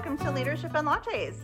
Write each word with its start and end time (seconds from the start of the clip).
welcome 0.00 0.16
to 0.16 0.32
Leadership 0.32 0.74
and 0.76 0.88
Lattes. 0.88 1.36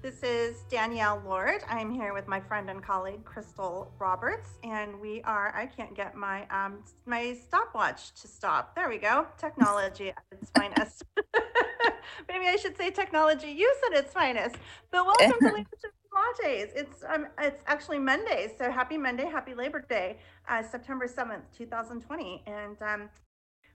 This 0.00 0.22
is 0.22 0.62
Danielle 0.70 1.20
Lord. 1.26 1.60
I'm 1.68 1.90
here 1.90 2.14
with 2.14 2.26
my 2.26 2.40
friend 2.40 2.70
and 2.70 2.82
colleague 2.82 3.22
Crystal 3.22 3.92
Roberts, 3.98 4.48
and 4.64 4.98
we 4.98 5.20
are. 5.24 5.54
I 5.54 5.66
can't 5.66 5.94
get 5.94 6.14
my 6.14 6.46
um, 6.48 6.82
my 7.04 7.36
stopwatch 7.46 8.14
to 8.22 8.26
stop. 8.26 8.74
There 8.74 8.88
we 8.88 8.96
go. 8.96 9.26
Technology 9.36 10.08
at 10.08 10.22
its 10.32 10.50
finest. 10.56 11.02
Maybe 12.30 12.46
I 12.46 12.56
should 12.56 12.78
say 12.78 12.90
technology 12.90 13.50
use 13.50 13.76
at 13.90 13.98
its 13.98 14.10
finest. 14.14 14.56
But 14.90 15.04
welcome 15.04 15.38
to 15.40 15.46
Leadership 15.54 15.92
Lattes. 16.10 16.70
It's 16.74 17.04
um, 17.06 17.26
it's 17.38 17.62
actually 17.66 17.98
Monday, 17.98 18.54
so 18.56 18.70
happy 18.70 18.96
Monday, 18.96 19.26
happy 19.26 19.52
Labor 19.52 19.84
Day, 19.86 20.16
uh, 20.48 20.62
September 20.62 21.08
seventh, 21.08 21.44
two 21.54 21.66
thousand 21.66 22.00
twenty, 22.00 22.42
and 22.46 22.80
um, 22.80 23.10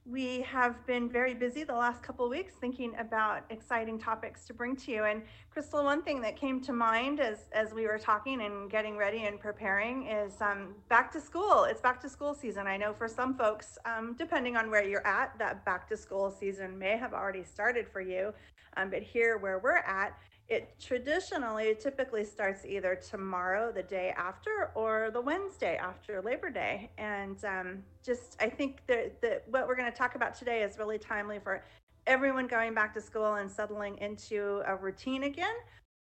we 0.06 0.42
have 0.42 0.86
been 0.86 1.10
very 1.10 1.34
busy 1.34 1.64
the 1.64 1.74
last 1.74 2.04
couple 2.04 2.28
weeks 2.28 2.54
thinking 2.60 2.94
about 3.00 3.46
exciting 3.50 3.98
topics 3.98 4.46
to 4.46 4.54
bring 4.54 4.76
to 4.76 4.92
you. 4.92 5.06
And 5.06 5.22
Crystal, 5.50 5.84
one 5.84 6.02
thing 6.02 6.20
that 6.22 6.36
came 6.36 6.60
to 6.62 6.74
mind 6.74 7.22
as 7.22 7.46
as 7.54 7.74
we 7.74 7.86
were 7.86 7.98
talking 7.98 8.42
and 8.42 8.70
getting 8.70 8.98
ready 8.98 9.24
and 9.24 9.40
preparing 9.40 10.08
is 10.08 10.34
um, 10.42 10.76
back 10.90 11.10
to 11.14 11.22
school. 11.22 11.64
It's 11.64 11.80
back 11.80 12.02
to 12.02 12.10
school 12.10 12.34
season. 12.34 12.68
I 12.68 12.76
know 12.76 12.94
for 12.94 13.08
some 13.08 13.34
folks, 13.38 13.78
um, 13.86 14.16
depending 14.18 14.58
on 14.58 14.70
where 14.70 14.86
you're 14.86 15.08
at, 15.08 15.38
that 15.40 15.64
back 15.64 15.88
to 15.88 15.96
school 15.96 16.30
season 16.30 16.78
may 16.78 16.98
have 16.98 17.14
already 17.14 17.44
started 17.44 17.88
for 17.88 18.02
you. 18.02 18.34
Um, 18.76 18.90
but 18.90 19.04
here, 19.04 19.38
where 19.38 19.60
we're 19.60 19.78
at, 19.78 20.18
it 20.50 20.76
traditionally 20.80 21.76
typically 21.80 22.26
starts 22.26 22.66
either 22.66 22.96
tomorrow, 22.96 23.72
the 23.72 23.84
day 23.84 24.14
after, 24.18 24.72
or 24.76 25.10
the 25.12 25.22
Wednesday 25.22 25.78
after 25.78 26.22
Labor 26.22 26.50
Day. 26.50 26.90
And 26.98 27.44
um, 27.46 27.84
just, 28.04 28.38
I 28.42 28.50
think 28.50 28.82
that, 28.88 29.44
what 29.48 29.68
we're 29.68 29.76
going 29.76 29.92
to 29.92 29.98
talk 29.98 30.16
about 30.16 30.36
today 30.36 30.62
is 30.64 30.78
really 30.78 31.00
timely 31.00 31.40
for 31.40 31.64
everyone 32.08 32.48
going 32.48 32.74
back 32.74 32.94
to 32.94 33.02
school 33.02 33.36
and 33.36 33.50
settling 33.50 33.98
into 34.00 34.62
a 34.66 34.76
routine 34.76 35.24
again, 35.24 35.56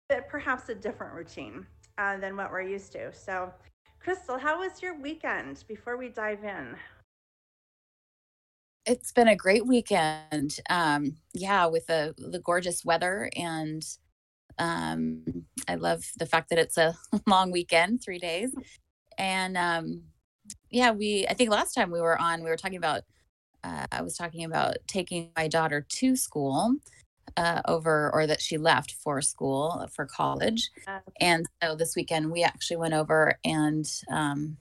but 0.08 0.28
perhaps 0.28 0.68
a 0.68 0.74
different 0.74 1.14
routine 1.14 1.66
uh, 1.98 2.18
than 2.18 2.36
what 2.36 2.50
we're 2.50 2.60
used 2.62 2.92
to. 2.92 3.12
So, 3.12 3.52
Crystal, 4.00 4.38
how 4.38 4.60
was 4.60 4.82
your 4.82 5.00
weekend 5.00 5.64
before 5.66 5.96
we 5.96 6.10
dive 6.10 6.44
in? 6.44 6.76
It's 8.84 9.10
been 9.10 9.28
a 9.28 9.34
great 9.34 9.66
weekend. 9.66 10.60
Um, 10.70 11.16
yeah, 11.32 11.66
with 11.66 11.88
the 11.88 12.14
the 12.16 12.38
gorgeous 12.38 12.84
weather 12.84 13.28
and 13.34 13.84
um, 14.58 15.22
I 15.68 15.74
love 15.74 16.04
the 16.18 16.26
fact 16.26 16.50
that 16.50 16.58
it's 16.58 16.78
a 16.78 16.94
long 17.26 17.50
weekend, 17.50 18.02
three 18.02 18.18
days. 18.18 18.54
And 19.18 19.56
um, 19.56 20.02
yeah, 20.70 20.90
we, 20.90 21.26
I 21.28 21.34
think 21.34 21.50
last 21.50 21.74
time 21.74 21.90
we 21.90 22.00
were 22.00 22.20
on, 22.20 22.42
we 22.42 22.50
were 22.50 22.56
talking 22.56 22.78
about, 22.78 23.02
uh, 23.64 23.86
I 23.90 24.02
was 24.02 24.16
talking 24.16 24.44
about 24.44 24.76
taking 24.86 25.30
my 25.36 25.48
daughter 25.48 25.84
to 25.88 26.16
school 26.16 26.76
uh, 27.36 27.62
over, 27.66 28.10
or 28.12 28.26
that 28.26 28.40
she 28.40 28.56
left 28.58 28.92
for 28.92 29.20
school 29.20 29.88
for 29.94 30.06
college. 30.06 30.70
And 31.20 31.46
so 31.62 31.74
this 31.74 31.96
weekend 31.96 32.30
we 32.30 32.42
actually 32.42 32.76
went 32.76 32.94
over 32.94 33.38
and 33.44 33.84
um, 34.10 34.56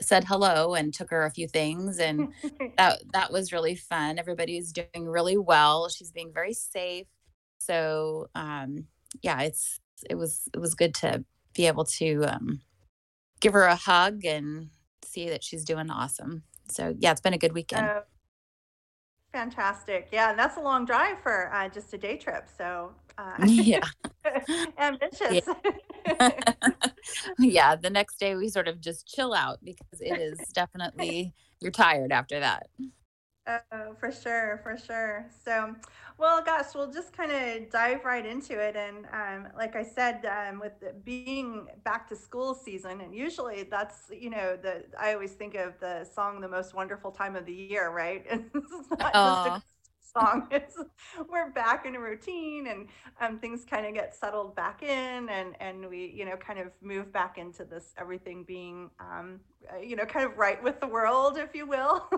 said 0.00 0.24
hello 0.24 0.74
and 0.74 0.92
took 0.92 1.10
her 1.10 1.24
a 1.24 1.30
few 1.30 1.48
things. 1.48 1.98
And 1.98 2.28
that 2.76 3.02
that 3.12 3.32
was 3.32 3.52
really 3.52 3.74
fun. 3.74 4.18
Everybody's 4.18 4.72
doing 4.72 5.06
really 5.06 5.38
well. 5.38 5.88
She's 5.88 6.12
being 6.12 6.32
very 6.32 6.52
safe. 6.52 7.06
So 7.58 8.28
um, 8.34 8.86
yeah, 9.22 9.40
it's 9.42 9.80
it 10.08 10.16
was 10.16 10.48
it 10.54 10.58
was 10.58 10.74
good 10.74 10.94
to 10.94 11.24
be 11.54 11.66
able 11.66 11.84
to 11.84 12.24
um, 12.24 12.60
give 13.40 13.52
her 13.52 13.64
a 13.64 13.76
hug 13.76 14.24
and 14.24 14.70
see 15.04 15.28
that 15.28 15.42
she's 15.42 15.64
doing 15.64 15.90
awesome. 15.90 16.42
So 16.70 16.94
yeah, 16.98 17.12
it's 17.12 17.20
been 17.20 17.34
a 17.34 17.38
good 17.38 17.52
weekend. 17.52 17.88
Uh, 17.88 18.00
fantastic. 19.32 20.08
Yeah, 20.12 20.30
and 20.30 20.38
that's 20.38 20.56
a 20.56 20.60
long 20.60 20.84
drive 20.84 21.20
for 21.20 21.52
uh, 21.52 21.68
just 21.68 21.92
a 21.94 21.98
day 21.98 22.16
trip. 22.16 22.48
So 22.56 22.92
uh, 23.16 23.36
yeah, 23.46 23.86
ambitious. 24.78 25.42
Yeah. 25.46 26.30
yeah, 27.38 27.76
the 27.76 27.90
next 27.90 28.18
day 28.18 28.34
we 28.34 28.48
sort 28.48 28.68
of 28.68 28.80
just 28.80 29.06
chill 29.06 29.34
out 29.34 29.58
because 29.62 30.00
it 30.00 30.18
is 30.18 30.38
definitely 30.54 31.34
you're 31.60 31.72
tired 31.72 32.12
after 32.12 32.40
that. 32.40 32.68
Oh, 33.48 33.94
for 33.98 34.12
sure, 34.12 34.60
for 34.62 34.76
sure. 34.76 35.26
So, 35.42 35.74
well, 36.18 36.42
gosh, 36.44 36.66
we'll 36.74 36.92
just 36.92 37.16
kind 37.16 37.32
of 37.32 37.70
dive 37.70 38.04
right 38.04 38.26
into 38.26 38.60
it. 38.60 38.76
And 38.76 39.06
um, 39.10 39.50
like 39.56 39.74
I 39.74 39.82
said, 39.84 40.26
um, 40.26 40.60
with 40.60 40.74
being 41.02 41.66
back 41.82 42.06
to 42.10 42.16
school 42.16 42.54
season, 42.54 43.00
and 43.00 43.14
usually 43.14 43.62
that's, 43.62 44.10
you 44.12 44.28
know, 44.28 44.56
the 44.60 44.84
I 44.98 45.14
always 45.14 45.32
think 45.32 45.54
of 45.54 45.80
the 45.80 46.04
song 46.04 46.42
"The 46.42 46.48
Most 46.48 46.74
Wonderful 46.74 47.10
Time 47.10 47.36
of 47.36 47.46
the 47.46 47.54
Year," 47.54 47.90
right? 47.90 48.26
it's 48.30 48.98
not 48.98 49.16
a 50.18 50.20
song. 50.20 50.48
It's 50.58 50.76
we're 51.28 51.50
back 51.50 51.86
in 51.86 51.94
a 51.94 52.00
routine, 52.00 52.66
and 52.68 52.88
um, 53.20 53.38
things 53.38 53.64
kind 53.64 53.86
of 53.86 53.94
get 53.94 54.14
settled 54.14 54.54
back 54.54 54.82
in, 54.82 55.28
and 55.28 55.54
and 55.60 55.88
we 55.88 56.12
you 56.14 56.24
know 56.24 56.36
kind 56.36 56.58
of 56.58 56.68
move 56.82 57.12
back 57.12 57.38
into 57.38 57.64
this 57.64 57.94
everything 57.98 58.44
being 58.44 58.90
um, 59.00 59.40
uh, 59.72 59.78
you 59.78 59.96
know 59.96 60.04
kind 60.04 60.26
of 60.26 60.36
right 60.36 60.62
with 60.62 60.80
the 60.80 60.86
world, 60.86 61.38
if 61.38 61.54
you 61.54 61.66
will. 61.66 62.08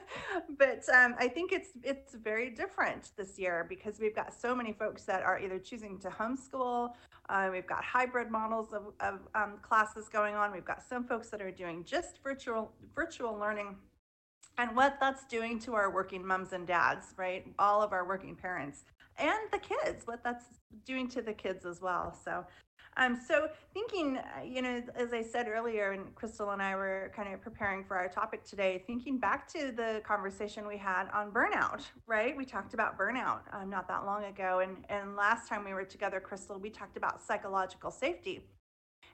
but 0.58 0.84
um, 0.94 1.14
I 1.18 1.28
think 1.28 1.52
it's 1.52 1.70
it's 1.82 2.14
very 2.14 2.50
different 2.50 3.12
this 3.16 3.38
year 3.38 3.66
because 3.68 3.98
we've 4.00 4.14
got 4.14 4.32
so 4.32 4.54
many 4.54 4.72
folks 4.72 5.04
that 5.04 5.22
are 5.22 5.38
either 5.38 5.58
choosing 5.58 5.98
to 6.00 6.08
homeschool. 6.08 6.90
Uh, 7.30 7.48
we've 7.50 7.66
got 7.66 7.82
hybrid 7.82 8.30
models 8.30 8.74
of, 8.74 8.92
of 9.00 9.20
um, 9.34 9.54
classes 9.62 10.10
going 10.10 10.34
on. 10.34 10.52
We've 10.52 10.64
got 10.64 10.82
some 10.86 11.04
folks 11.04 11.30
that 11.30 11.40
are 11.40 11.50
doing 11.50 11.84
just 11.84 12.22
virtual 12.22 12.72
virtual 12.94 13.38
learning 13.38 13.76
and 14.58 14.74
what 14.76 14.98
that's 15.00 15.24
doing 15.24 15.58
to 15.60 15.74
our 15.74 15.90
working 15.90 16.24
moms 16.26 16.52
and 16.52 16.66
dads, 16.66 17.14
right? 17.16 17.46
All 17.58 17.82
of 17.82 17.92
our 17.92 18.06
working 18.06 18.36
parents 18.36 18.84
and 19.18 19.38
the 19.52 19.58
kids, 19.58 20.06
what 20.06 20.22
that's 20.22 20.46
doing 20.84 21.08
to 21.08 21.22
the 21.22 21.32
kids 21.32 21.64
as 21.64 21.80
well. 21.80 22.16
So, 22.24 22.44
um, 22.96 23.18
so 23.26 23.48
thinking, 23.72 24.18
uh, 24.18 24.44
you 24.44 24.62
know, 24.62 24.82
as 24.94 25.12
I 25.12 25.22
said 25.22 25.48
earlier, 25.48 25.92
and 25.92 26.14
Crystal 26.14 26.50
and 26.50 26.62
I 26.62 26.76
were 26.76 27.12
kind 27.14 27.32
of 27.32 27.40
preparing 27.40 27.84
for 27.84 27.96
our 27.96 28.08
topic 28.08 28.44
today, 28.44 28.84
thinking 28.86 29.18
back 29.18 29.48
to 29.52 29.72
the 29.72 30.00
conversation 30.04 30.66
we 30.66 30.76
had 30.76 31.08
on 31.12 31.32
burnout, 31.32 31.82
right? 32.06 32.36
We 32.36 32.44
talked 32.44 32.72
about 32.72 32.96
burnout 32.96 33.40
um, 33.52 33.68
not 33.68 33.88
that 33.88 34.06
long 34.06 34.24
ago, 34.24 34.60
and 34.60 34.84
and 34.88 35.16
last 35.16 35.48
time 35.48 35.64
we 35.64 35.74
were 35.74 35.84
together, 35.84 36.20
Crystal, 36.20 36.58
we 36.58 36.70
talked 36.70 36.96
about 36.96 37.20
psychological 37.20 37.90
safety 37.90 38.44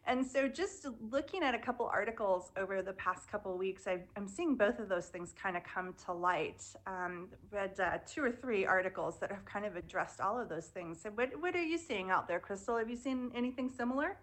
and 0.07 0.27
so, 0.27 0.49
just 0.49 0.87
looking 1.11 1.43
at 1.43 1.55
a 1.55 1.59
couple 1.59 1.87
articles 1.87 2.53
over 2.57 2.83
the 2.83 2.95
past 2.95 3.31
couple 3.31 3.57
weeks, 3.59 3.87
i 3.87 3.99
am 4.17 4.27
seeing 4.27 4.57
both 4.57 4.79
of 4.79 4.89
those 4.89 5.07
things 5.07 5.35
kind 5.41 5.57
of 5.57 5.63
come 5.63 5.95
to 6.07 6.13
light. 6.13 6.65
Um, 6.87 7.29
read 7.51 7.79
uh, 7.79 7.99
two 8.07 8.25
or 8.25 8.33
three 8.33 8.65
articles 8.65 9.19
that 9.21 9.31
have 9.31 9.45
kind 9.45 9.67
of 9.67 9.77
addressed 9.77 10.21
all 10.21 10.41
of 10.41 10.49
those 10.49 10.67
things. 10.67 11.01
So, 11.03 11.11
what 11.11 11.31
what 11.41 11.55
are 11.55 11.63
you 11.63 11.77
seeing 11.77 12.11
out 12.11 12.27
there, 12.29 12.41
Crystal? 12.41 12.79
Have 12.79 12.89
you 12.89 12.97
seen 12.97 13.31
anything 13.35 13.69
similar? 13.69 14.17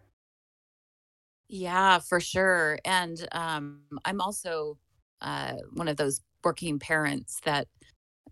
Yeah, 1.48 2.00
for 2.00 2.20
sure. 2.20 2.80
And 2.84 3.26
um, 3.32 3.82
I'm 4.04 4.20
also 4.20 4.78
uh, 5.22 5.54
one 5.74 5.88
of 5.88 5.96
those 5.96 6.22
working 6.44 6.80
parents 6.80 7.40
that 7.46 7.68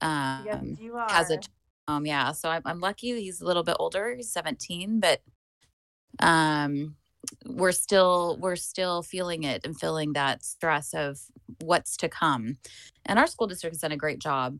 um, 0.01 0.44
yes, 0.45 0.63
you 0.79 0.97
are. 0.97 1.09
has 1.09 1.31
a 1.31 1.39
um, 1.88 2.06
yeah. 2.07 2.31
So 2.31 2.50
I'm, 2.50 2.63
I'm 2.66 2.79
lucky. 2.79 3.22
He's 3.22 3.39
a 3.39 3.45
little 3.45 3.63
bit 3.63 3.77
older. 3.79 4.16
He's 4.16 4.31
17, 4.31 5.00
but 5.00 5.22
um 6.22 6.95
we're 7.46 7.72
still 7.72 8.38
we're 8.40 8.56
still 8.56 9.03
feeling 9.03 9.44
it 9.44 9.66
and 9.66 9.80
feeling 9.80 10.13
that 10.13 10.44
stress 10.44 10.94
of 10.94 11.19
what's 11.62 11.97
to 11.97 12.09
come. 12.09 12.58
And 13.06 13.19
our 13.19 13.28
school 13.28 13.47
district 13.47 13.75
has 13.75 13.81
done 13.81 13.91
a 13.91 13.97
great 13.97 14.19
job 14.19 14.60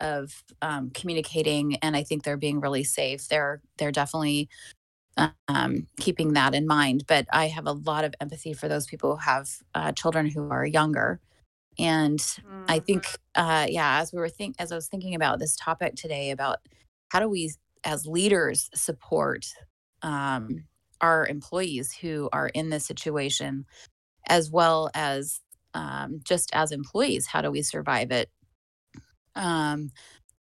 of 0.00 0.42
um, 0.60 0.90
communicating 0.90 1.76
and 1.76 1.96
i 1.96 2.02
think 2.02 2.24
they're 2.24 2.36
being 2.36 2.60
really 2.60 2.84
safe. 2.84 3.28
They're 3.28 3.62
they're 3.78 3.92
definitely 3.92 4.48
um, 5.48 5.86
keeping 6.00 6.32
that 6.32 6.54
in 6.54 6.66
mind 6.66 7.04
but 7.06 7.26
i 7.32 7.46
have 7.46 7.66
a 7.66 7.72
lot 7.72 8.04
of 8.04 8.14
empathy 8.20 8.52
for 8.52 8.66
those 8.66 8.86
people 8.86 9.12
who 9.12 9.22
have 9.22 9.48
uh, 9.74 9.92
children 9.92 10.28
who 10.28 10.50
are 10.50 10.66
younger. 10.66 11.20
And 11.78 12.18
mm-hmm. 12.18 12.64
i 12.68 12.78
think 12.80 13.06
uh, 13.34 13.66
yeah 13.68 14.00
as 14.00 14.12
we 14.12 14.18
were 14.18 14.28
think 14.28 14.56
as 14.58 14.72
i 14.72 14.74
was 14.74 14.88
thinking 14.88 15.14
about 15.14 15.38
this 15.38 15.56
topic 15.56 15.94
today 15.94 16.30
about 16.30 16.58
how 17.10 17.20
do 17.20 17.28
we 17.28 17.52
as 17.84 18.06
leaders 18.06 18.70
support 18.74 19.46
um, 20.02 20.64
our 21.04 21.26
employees 21.26 21.92
who 21.92 22.30
are 22.32 22.48
in 22.48 22.70
this 22.70 22.86
situation, 22.86 23.66
as 24.26 24.50
well 24.50 24.90
as 24.94 25.40
um, 25.74 26.20
just 26.24 26.48
as 26.54 26.72
employees, 26.72 27.26
how 27.26 27.42
do 27.42 27.50
we 27.50 27.60
survive 27.60 28.10
it? 28.10 28.30
Um, 29.34 29.90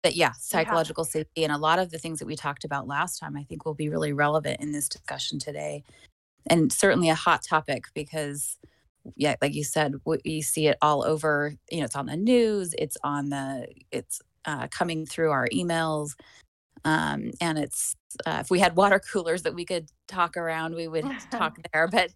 but 0.01 0.15
yeah, 0.15 0.31
psychological 0.39 1.05
yeah. 1.05 1.11
safety 1.11 1.43
and 1.43 1.53
a 1.53 1.59
lot 1.59 1.77
of 1.77 1.91
the 1.91 1.99
things 1.99 2.17
that 2.17 2.25
we 2.25 2.35
talked 2.35 2.63
about 2.63 2.87
last 2.87 3.19
time, 3.19 3.37
I 3.37 3.43
think 3.43 3.65
will 3.65 3.75
be 3.75 3.89
really 3.89 4.13
relevant 4.13 4.59
in 4.59 4.71
this 4.71 4.89
discussion 4.89 5.37
today. 5.37 5.83
And 6.49 6.73
certainly 6.73 7.09
a 7.09 7.15
hot 7.15 7.43
topic 7.43 7.83
because, 7.93 8.57
yeah, 9.15 9.35
like 9.41 9.53
you 9.53 9.63
said, 9.63 9.93
we 10.05 10.41
see 10.41 10.67
it 10.67 10.77
all 10.81 11.05
over. 11.05 11.53
You 11.69 11.79
know, 11.79 11.85
it's 11.85 11.95
on 11.95 12.07
the 12.07 12.17
news, 12.17 12.73
it's 12.79 12.97
on 13.03 13.29
the, 13.29 13.67
it's 13.91 14.21
uh, 14.45 14.67
coming 14.69 15.05
through 15.05 15.29
our 15.29 15.47
emails. 15.53 16.13
Um, 16.87 17.31
and 17.41 17.57
it's 17.57 17.97
uh, 18.25 18.37
if 18.39 18.49
we 18.49 18.59
had 18.59 18.77
water 18.77 18.99
coolers 19.11 19.43
that 19.43 19.53
we 19.53 19.65
could 19.65 19.89
talk 20.07 20.37
around, 20.37 20.73
we 20.73 20.87
would 20.87 21.05
talk 21.31 21.57
there. 21.73 21.87
But 21.89 22.11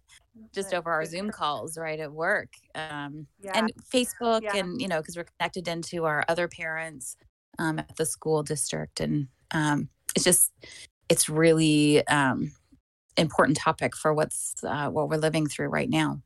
just 0.54 0.72
over 0.72 0.90
our 0.90 1.04
Zoom 1.04 1.30
calls, 1.40 1.76
right 1.76 2.00
at 2.00 2.10
work, 2.10 2.48
um, 2.74 3.26
yeah. 3.42 3.52
and 3.54 3.70
Facebook, 3.92 4.42
yeah. 4.42 4.56
and 4.56 4.80
you 4.80 4.88
know, 4.88 5.00
because 5.00 5.16
we're 5.16 5.26
connected 5.38 5.68
into 5.68 6.04
our 6.04 6.24
other 6.28 6.48
parents 6.48 7.16
um, 7.58 7.78
at 7.78 7.96
the 7.96 8.06
school 8.06 8.42
district, 8.42 9.00
and 9.00 9.28
um, 9.50 9.90
it's 10.16 10.24
just 10.24 10.50
it's 11.10 11.28
really 11.28 12.06
um, 12.06 12.52
important 13.18 13.58
topic 13.58 13.94
for 13.94 14.14
what's 14.14 14.54
uh, 14.64 14.88
what 14.88 15.10
we're 15.10 15.18
living 15.18 15.46
through 15.46 15.68
right 15.68 15.90
now. 15.90 16.22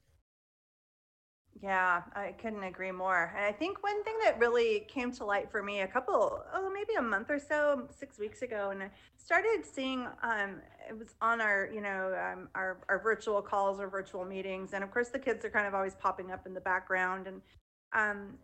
Yeah, 1.66 2.02
I 2.14 2.30
couldn't 2.40 2.62
agree 2.62 2.92
more. 2.92 3.34
And 3.36 3.44
I 3.44 3.50
think 3.50 3.82
one 3.82 4.04
thing 4.04 4.14
that 4.22 4.38
really 4.38 4.86
came 4.86 5.10
to 5.10 5.24
light 5.24 5.50
for 5.50 5.64
me 5.64 5.80
a 5.80 5.86
couple, 5.88 6.44
oh, 6.54 6.70
maybe 6.72 6.94
a 6.96 7.02
month 7.02 7.28
or 7.28 7.40
so, 7.40 7.88
six 7.90 8.20
weeks 8.20 8.42
ago, 8.42 8.70
and 8.70 8.84
I 8.84 8.90
started 9.16 9.64
seeing, 9.64 10.06
um, 10.22 10.60
it 10.88 10.96
was 10.96 11.16
on 11.20 11.40
our, 11.40 11.68
you 11.74 11.80
know, 11.80 12.16
um, 12.24 12.48
our, 12.54 12.78
our 12.88 13.00
virtual 13.00 13.42
calls 13.42 13.80
or 13.80 13.88
virtual 13.88 14.24
meetings. 14.24 14.74
And 14.74 14.84
of 14.84 14.92
course, 14.92 15.08
the 15.08 15.18
kids 15.18 15.44
are 15.44 15.50
kind 15.50 15.66
of 15.66 15.74
always 15.74 15.96
popping 15.96 16.30
up 16.30 16.46
in 16.46 16.54
the 16.54 16.60
background. 16.60 17.26
And 17.26 17.42
um, 17.92 18.38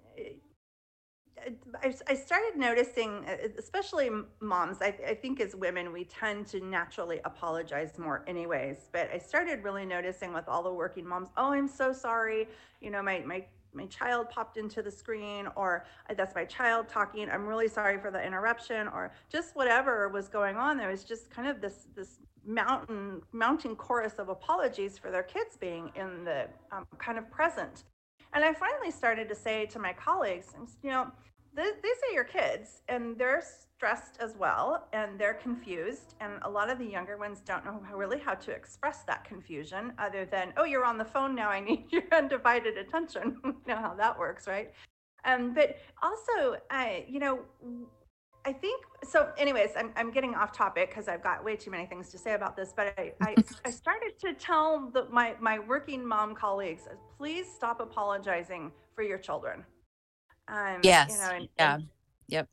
I, 2.09 2.15
started 2.15 2.57
noticing, 2.57 3.25
uh, 3.27 3.37
especially 3.59 4.11
moms, 4.41 4.79
I, 4.81 4.95
I 5.07 5.15
think 5.15 5.41
as 5.41 5.57
women, 5.57 5.93
we 5.93 6.05
tend 6.05 6.47
to 6.49 6.61
naturally 6.61 7.21
apologize 7.25 7.99
more, 7.99 8.25
anyways. 8.27 8.89
But 8.93 9.11
I 9.13 9.19
started 9.19 9.65
really 9.65 9.85
noticing 9.85 10.33
with 10.33 10.49
all 10.49 10.63
the 10.63 10.73
working 10.73 11.07
moms, 11.07 11.29
oh, 11.37 11.53
I'm 11.53 11.69
so 11.69 11.93
sorry. 11.93 12.49
You 12.81 12.91
know, 12.91 13.03
my, 13.03 13.21
my, 13.21 13.45
my 13.75 13.87
child 13.87 14.31
popped 14.31 14.57
into 14.57 14.83
the 14.83 14.91
screen, 14.91 15.49
or 15.57 15.85
that's 16.17 16.35
my 16.35 16.45
child 16.45 16.89
talking. 16.89 17.29
I'm 17.29 17.47
really 17.47 17.69
sorry 17.69 17.99
for 17.99 18.11
the 18.11 18.25
interruption, 18.25 18.89
or 18.89 19.13
just 19.29 19.57
whatever 19.57 20.09
was 20.09 20.29
going 20.29 20.57
on. 20.57 20.77
There 20.77 20.91
was 20.91 21.05
just 21.05 21.31
kind 21.31 21.49
of 21.49 21.61
this, 21.61 21.87
this 21.97 22.19
mountain, 22.47 23.23
mounting 23.33 23.75
chorus 23.77 24.15
of 24.19 24.29
apologies 24.29 24.99
for 24.99 25.11
their 25.11 25.23
kids 25.23 25.57
being 25.57 25.91
in 25.97 26.25
the 26.25 26.47
um, 26.71 26.87
kind 26.99 27.19
of 27.19 27.31
present. 27.31 27.85
And 28.35 28.45
I 28.45 28.53
finally 28.53 28.91
started 28.91 29.29
to 29.29 29.35
say 29.35 29.67
to 29.67 29.79
my 29.79 29.93
colleagues, 29.93 30.55
you 30.83 30.91
know, 30.91 31.11
th- 31.55 31.75
these 31.83 31.97
are 32.09 32.15
your 32.15 32.25
kids 32.25 32.83
and 32.89 33.19
they're 33.19 33.43
stressed 33.43 34.17
as 34.21 34.37
well 34.37 34.89
and 34.93 35.19
they're 35.19 35.35
confused. 35.35 36.15
And 36.21 36.35
a 36.43 36.51
lot 36.51 36.71
of 36.71 36.79
the 36.79 36.87
younger 36.87 37.19
ones 37.19 37.41
don't 37.45 37.65
know 37.65 37.83
how, 37.87 37.97
really 37.97 38.19
how 38.19 38.35
to 38.35 38.51
express 38.51 39.03
that 39.05 39.25
confusion 39.25 39.93
other 39.99 40.25
than, 40.25 40.53
oh, 40.57 40.65
you're 40.65 40.85
on 40.85 40.97
the 40.97 41.05
phone 41.05 41.35
now. 41.35 41.51
I 41.51 41.61
need 41.61 41.87
your 41.93 42.05
undivided 42.13 42.79
attention. 42.79 43.39
you 43.45 43.55
know 43.67 43.77
how 43.77 43.95
that 43.95 44.19
works, 44.19 44.47
right? 44.47 44.73
Um, 45.25 45.55
but 45.55 45.77
also, 46.03 46.57
I, 46.71 47.05
you 47.09 47.21
know, 47.21 47.41
I 48.45 48.53
think 48.53 48.85
so. 49.05 49.31
Anyways, 49.39 49.71
I'm, 49.77 49.93
I'm 49.97 50.11
getting 50.11 50.35
off 50.35 50.53
topic 50.53 50.91
because 50.91 51.07
I've 51.07 51.23
got 51.23 51.45
way 51.45 51.55
too 51.55 51.71
many 51.71 51.87
things 51.87 52.09
to 52.11 52.19
say 52.19 52.35
about 52.35 52.57
this. 52.57 52.73
But 52.77 52.95
I, 52.99 53.13
I, 53.21 53.37
I 53.65 53.71
started 53.71 54.19
to 54.21 54.35
tell 54.35 54.91
the, 54.93 55.07
my 55.11 55.35
my 55.41 55.59
working 55.61 56.07
mom 56.07 56.35
colleagues, 56.35 56.89
please 57.17 57.47
stop 57.55 57.81
apologizing 57.81 58.73
for 58.95 59.03
your 59.03 59.19
children. 59.19 59.65
Um, 60.49 60.79
yes. 60.83 61.13
You 61.13 61.19
know, 61.19 61.31
and, 61.37 61.49
yeah. 61.59 61.75
And 61.75 61.89
yep. 62.29 62.49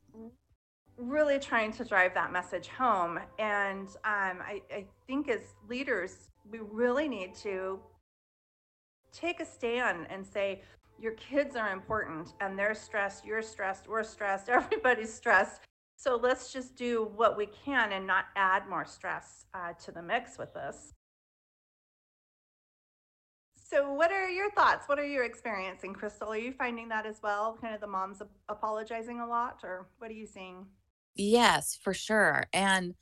Really 0.96 1.38
trying 1.38 1.72
to 1.72 1.84
drive 1.84 2.14
that 2.14 2.30
message 2.30 2.68
home, 2.68 3.18
and 3.38 3.88
um, 3.88 4.38
I, 4.44 4.60
I 4.70 4.84
think 5.06 5.30
as 5.30 5.40
leaders, 5.68 6.28
we 6.50 6.58
really 6.60 7.08
need 7.08 7.34
to 7.36 7.80
take 9.12 9.40
a 9.40 9.46
stand 9.46 10.06
and 10.10 10.24
say 10.24 10.62
your 11.00 11.12
kids 11.12 11.56
are 11.56 11.72
important 11.72 12.34
and 12.40 12.56
they're 12.58 12.74
stressed 12.74 13.24
you're 13.24 13.42
stressed 13.42 13.88
we're 13.88 14.04
stressed 14.04 14.48
everybody's 14.50 15.12
stressed 15.12 15.62
so 16.00 16.16
let's 16.16 16.50
just 16.50 16.76
do 16.76 17.10
what 17.14 17.36
we 17.36 17.46
can 17.46 17.92
and 17.92 18.06
not 18.06 18.24
add 18.34 18.66
more 18.66 18.86
stress 18.86 19.44
uh, 19.52 19.74
to 19.84 19.92
the 19.92 20.00
mix 20.00 20.38
with 20.38 20.54
this. 20.54 20.94
So, 23.54 23.92
what 23.92 24.10
are 24.10 24.26
your 24.26 24.50
thoughts? 24.52 24.88
What 24.88 24.98
are 24.98 25.06
you 25.06 25.22
experiencing, 25.22 25.92
Crystal? 25.92 26.30
Are 26.30 26.38
you 26.38 26.52
finding 26.52 26.88
that 26.88 27.04
as 27.04 27.20
well? 27.22 27.58
Kind 27.60 27.74
of 27.74 27.82
the 27.82 27.86
moms 27.86 28.22
apologizing 28.48 29.20
a 29.20 29.26
lot, 29.26 29.60
or 29.62 29.88
what 29.98 30.10
are 30.10 30.14
you 30.14 30.26
seeing? 30.26 30.64
Yes, 31.16 31.78
for 31.80 31.92
sure. 31.92 32.44
And 32.54 32.94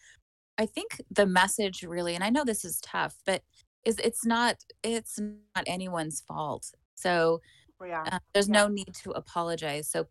I 0.59 0.67
think 0.67 1.01
the 1.09 1.25
message 1.25 1.85
really, 1.85 2.17
and 2.17 2.25
I 2.25 2.31
know 2.31 2.45
this 2.45 2.65
is 2.65 2.81
tough, 2.81 3.15
but 3.25 3.43
is 3.85 4.01
it's 4.03 4.27
not 4.27 4.57
it's 4.83 5.21
not 5.21 5.65
anyone's 5.69 6.21
fault. 6.27 6.73
So 6.97 7.43
yeah. 7.81 8.03
uh, 8.11 8.19
there's 8.35 8.49
yeah. 8.49 8.55
no 8.55 8.69
need 8.69 8.93
to 9.05 9.13
apologize. 9.13 9.89
So 9.89 10.09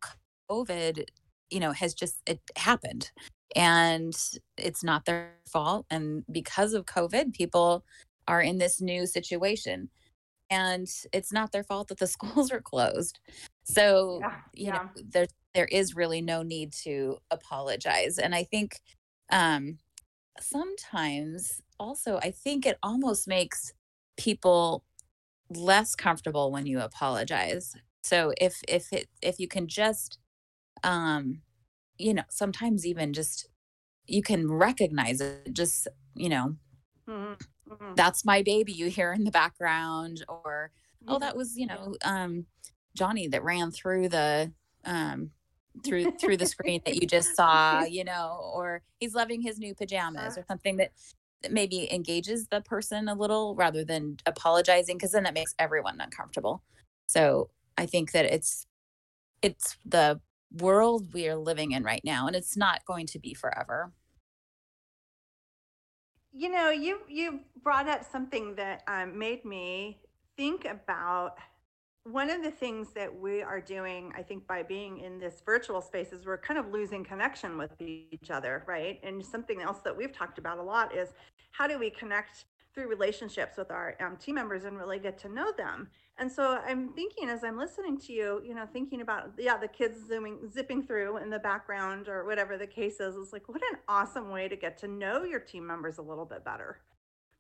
COVID 0.50 1.04
you 1.50 1.60
know 1.60 1.72
has 1.72 1.94
just 1.94 2.18
it 2.26 2.40
happened 2.56 3.12
and 3.56 4.16
it's 4.58 4.84
not 4.84 5.06
their 5.06 5.32
fault 5.48 5.86
and 5.90 6.24
because 6.32 6.74
of 6.74 6.86
covid 6.86 7.34
people 7.34 7.84
are 8.28 8.42
in 8.42 8.58
this 8.58 8.82
new 8.82 9.06
situation 9.06 9.90
and 10.50 10.88
it's 11.14 11.32
not 11.32 11.52
their 11.52 11.64
fault 11.64 11.88
that 11.88 12.00
the 12.00 12.08
schools 12.16 12.52
are 12.52 12.62
closed 12.62 13.20
so 13.64 14.20
yeah, 14.22 14.36
you 14.54 14.66
yeah. 14.68 14.72
know 14.74 14.90
there 15.10 15.28
there 15.54 15.68
is 15.72 15.96
really 15.96 16.22
no 16.22 16.44
need 16.44 16.72
to 16.72 17.18
apologize 17.32 18.18
and 18.18 18.36
i 18.36 18.44
think 18.44 18.80
um 19.32 19.78
sometimes 20.40 21.62
also 21.80 22.18
i 22.22 22.32
think 22.32 22.66
it 22.66 22.78
almost 22.84 23.28
makes 23.28 23.74
people 24.18 24.84
less 25.50 25.96
comfortable 25.96 26.52
when 26.52 26.66
you 26.66 26.80
apologize 26.80 27.74
so 28.04 28.34
if 28.40 28.62
if 28.68 28.92
it 28.92 29.08
if 29.22 29.40
you 29.40 29.48
can 29.48 29.68
just 29.68 30.20
um 30.84 31.42
you 31.98 32.14
know 32.14 32.24
sometimes 32.30 32.86
even 32.86 33.14
just 33.14 33.48
you 34.06 34.22
can 34.22 34.50
recognize 34.50 35.22
it 35.22 35.54
just 35.54 35.88
you 36.16 36.30
know 36.30 36.56
mm-hmm. 37.08 37.34
Mm-hmm. 37.72 37.94
that's 37.96 38.26
my 38.26 38.42
baby 38.42 38.72
you 38.72 38.88
hear 38.88 39.14
in 39.14 39.24
the 39.24 39.32
background 39.32 40.24
or 40.28 40.72
oh 41.08 41.20
that 41.20 41.36
was 41.36 41.58
you 41.58 41.68
know 41.68 41.96
um 42.04 42.46
johnny 42.96 43.28
that 43.28 43.44
ran 43.44 43.72
through 43.72 44.10
the 44.10 44.52
um 44.86 45.32
through 45.84 46.12
through 46.20 46.38
the 46.38 46.46
screen 46.46 46.82
that 46.86 46.96
you 46.96 47.08
just 47.08 47.36
saw 47.36 47.84
you 47.90 48.04
know 48.04 48.52
or 48.54 48.82
he's 49.00 49.14
loving 49.14 49.42
his 49.42 49.60
new 49.60 49.76
pajamas 49.76 50.38
or 50.38 50.44
something 50.48 50.78
that, 50.78 50.92
that 51.44 51.52
maybe 51.52 51.92
engages 51.94 52.48
the 52.48 52.62
person 52.62 53.08
a 53.08 53.14
little 53.14 53.56
rather 53.56 53.84
than 53.84 54.18
apologizing 54.26 54.98
because 54.98 55.12
then 55.12 55.24
that 55.24 55.34
makes 55.34 55.54
everyone 55.60 56.00
uncomfortable 56.00 56.64
so 57.08 57.50
i 57.78 57.86
think 57.86 58.12
that 58.12 58.26
it's 58.26 58.66
it's 59.42 59.78
the 59.86 60.20
world 60.52 61.14
we 61.14 61.28
are 61.28 61.36
living 61.36 61.72
in 61.72 61.84
right 61.84 62.02
now 62.04 62.28
and 62.28 62.36
it's 62.36 62.58
not 62.58 62.86
going 62.86 63.06
to 63.08 63.20
be 63.20 63.34
forever. 63.34 63.92
You 66.32 66.50
know 66.50 66.70
you 66.70 67.00
you 67.08 67.40
brought 67.64 67.88
up 67.88 68.04
something 68.10 68.56
that 68.56 68.84
um, 68.88 69.18
made 69.18 69.44
me 69.44 70.00
think 70.36 70.66
about 70.66 71.38
one 72.04 72.30
of 72.30 72.42
the 72.42 72.52
things 72.52 72.94
that 72.94 73.14
we 73.14 73.42
are 73.42 73.60
doing 73.60 74.14
i 74.16 74.22
think 74.22 74.48
by 74.48 74.64
being 74.64 75.00
in 75.00 75.20
this 75.20 75.42
virtual 75.46 75.82
space 75.82 76.14
is 76.14 76.26
we're 76.26 76.38
kind 76.38 76.58
of 76.58 76.72
losing 76.72 77.04
connection 77.04 77.58
with 77.58 77.72
each 77.82 78.32
other 78.32 78.64
right? 78.66 79.00
And 79.04 79.26
something 79.26 79.62
else 79.62 79.80
that 79.80 79.96
we've 79.96 80.14
talked 80.14 80.38
about 80.38 80.58
a 80.58 80.64
lot 80.64 80.96
is 80.96 81.10
how 81.52 81.68
do 81.68 81.78
we 81.78 81.90
connect 81.90 82.46
through 82.74 82.88
relationships 82.88 83.58
with 83.58 83.72
our 83.72 83.96
um, 84.00 84.16
team 84.18 84.36
members 84.36 84.64
and 84.66 84.78
really 84.78 85.00
get 85.00 85.18
to 85.18 85.30
know 85.30 85.52
them 85.58 85.90
and 86.20 86.32
so 86.32 86.60
I'm 86.66 86.90
thinking 86.90 87.30
as 87.30 87.44
I'm 87.44 87.58
listening 87.58 87.98
to 88.00 88.14
you, 88.14 88.42
you 88.44 88.56
know, 88.56 88.66
thinking 88.72 89.02
about 89.02 89.32
yeah, 89.38 89.58
the 89.58 89.68
kids 89.68 90.00
zooming, 90.08 90.50
zipping 90.52 90.84
through 90.84 91.18
in 91.18 91.30
the 91.30 91.40
background 91.40 92.08
or 92.08 92.26
whatever 92.26 92.58
the 92.58 92.68
case 92.68 93.00
is. 93.00 93.16
It's 93.16 93.34
like 93.34 93.48
what 93.48 93.62
an 93.72 93.80
awesome 93.88 94.32
way 94.32 94.48
to 94.48 94.56
get 94.56 94.78
to 94.80 94.88
know 94.88 95.24
your 95.24 95.40
team 95.40 95.66
members 95.66 96.00
a 96.00 96.02
little 96.02 96.26
bit 96.26 96.44
better. 96.44 96.80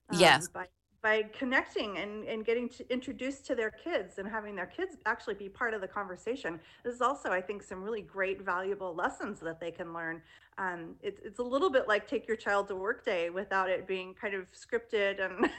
Um, 0.09 0.19
yes. 0.19 0.47
By 0.47 0.67
by 1.01 1.23
connecting 1.37 1.97
and, 1.97 2.25
and 2.25 2.43
getting 2.43 2.67
to 2.67 2.91
introduced 2.91 3.45
to 3.45 3.55
their 3.55 3.71
kids 3.71 4.17
and 4.17 4.27
having 4.27 4.55
their 4.55 4.65
kids 4.65 4.97
actually 5.05 5.35
be 5.35 5.47
part 5.47 5.73
of 5.73 5.81
the 5.81 5.87
conversation. 5.87 6.59
This 6.83 6.95
is 6.95 7.01
also, 7.01 7.29
I 7.29 7.39
think, 7.39 7.61
some 7.61 7.83
really 7.83 8.01
great, 8.01 8.41
valuable 8.41 8.95
lessons 8.95 9.39
that 9.41 9.59
they 9.59 9.71
can 9.71 9.93
learn. 9.93 10.21
Um, 10.57 10.95
it, 11.03 11.19
it's 11.23 11.39
a 11.39 11.43
little 11.43 11.69
bit 11.69 11.87
like 11.87 12.07
take 12.07 12.27
your 12.27 12.37
child 12.37 12.67
to 12.69 12.75
work 12.75 13.05
day 13.05 13.29
without 13.29 13.69
it 13.69 13.87
being 13.87 14.15
kind 14.15 14.33
of 14.33 14.47
scripted 14.51 15.23
and 15.23 15.49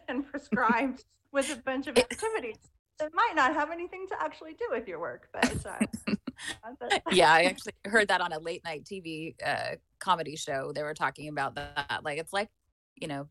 and 0.08 0.26
prescribed 0.26 1.04
with 1.32 1.50
a 1.52 1.56
bunch 1.62 1.86
of 1.86 1.96
activities 1.98 2.56
that 2.98 3.10
might 3.14 3.32
not 3.34 3.54
have 3.54 3.70
anything 3.70 4.06
to 4.08 4.20
actually 4.20 4.54
do 4.54 4.66
with 4.70 4.88
your 4.88 4.98
work. 4.98 5.28
But 5.32 5.66
uh, 5.66 5.78
yeah, 7.10 7.32
I 7.32 7.44
actually 7.44 7.74
heard 7.84 8.08
that 8.08 8.20
on 8.20 8.32
a 8.32 8.38
late 8.38 8.62
night 8.64 8.84
TV 8.84 9.34
uh, 9.44 9.76
comedy 9.98 10.36
show. 10.36 10.72
They 10.74 10.82
were 10.82 10.94
talking 10.94 11.28
about 11.28 11.54
that. 11.54 12.00
Like 12.02 12.18
it's 12.18 12.32
like, 12.32 12.48
you 12.96 13.08
know, 13.08 13.28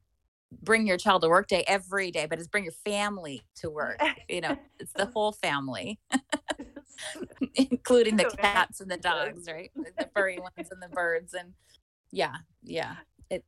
bring 0.64 0.88
your 0.88 0.98
child 0.98 1.22
to 1.24 1.30
work 1.30 1.48
day 1.48 1.64
every 1.68 2.12
day, 2.12 2.26
but 2.26 2.40
it's 2.40 2.48
bring 2.48 2.64
your 2.64 2.74
family 2.86 3.44
to 3.58 3.70
work. 3.70 4.02
You 4.30 4.42
know, 4.42 4.58
it's 4.80 4.94
the 4.94 5.06
whole 5.06 5.34
family, 5.34 6.00
including 7.56 8.16
the 8.16 8.26
cats 8.26 8.80
and 8.80 8.90
the 8.90 8.98
dogs, 8.98 9.48
right? 9.48 9.72
The 9.76 10.10
furry 10.16 10.40
ones 10.40 10.70
and 10.72 10.82
the 10.82 10.90
birds. 10.90 11.34
And 11.34 11.54
yeah, 12.12 12.36
yeah. 12.64 12.96
It, 13.30 13.44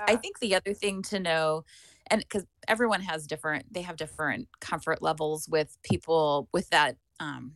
I 0.00 0.16
think 0.16 0.38
the 0.38 0.54
other 0.54 0.72
thing 0.72 1.02
to 1.02 1.20
know 1.20 1.64
and 2.10 2.20
because 2.20 2.46
everyone 2.66 3.00
has 3.00 3.26
different 3.26 3.72
they 3.72 3.82
have 3.82 3.96
different 3.96 4.48
comfort 4.60 5.02
levels 5.02 5.48
with 5.48 5.76
people 5.82 6.48
with 6.52 6.68
that 6.70 6.96
um, 7.20 7.52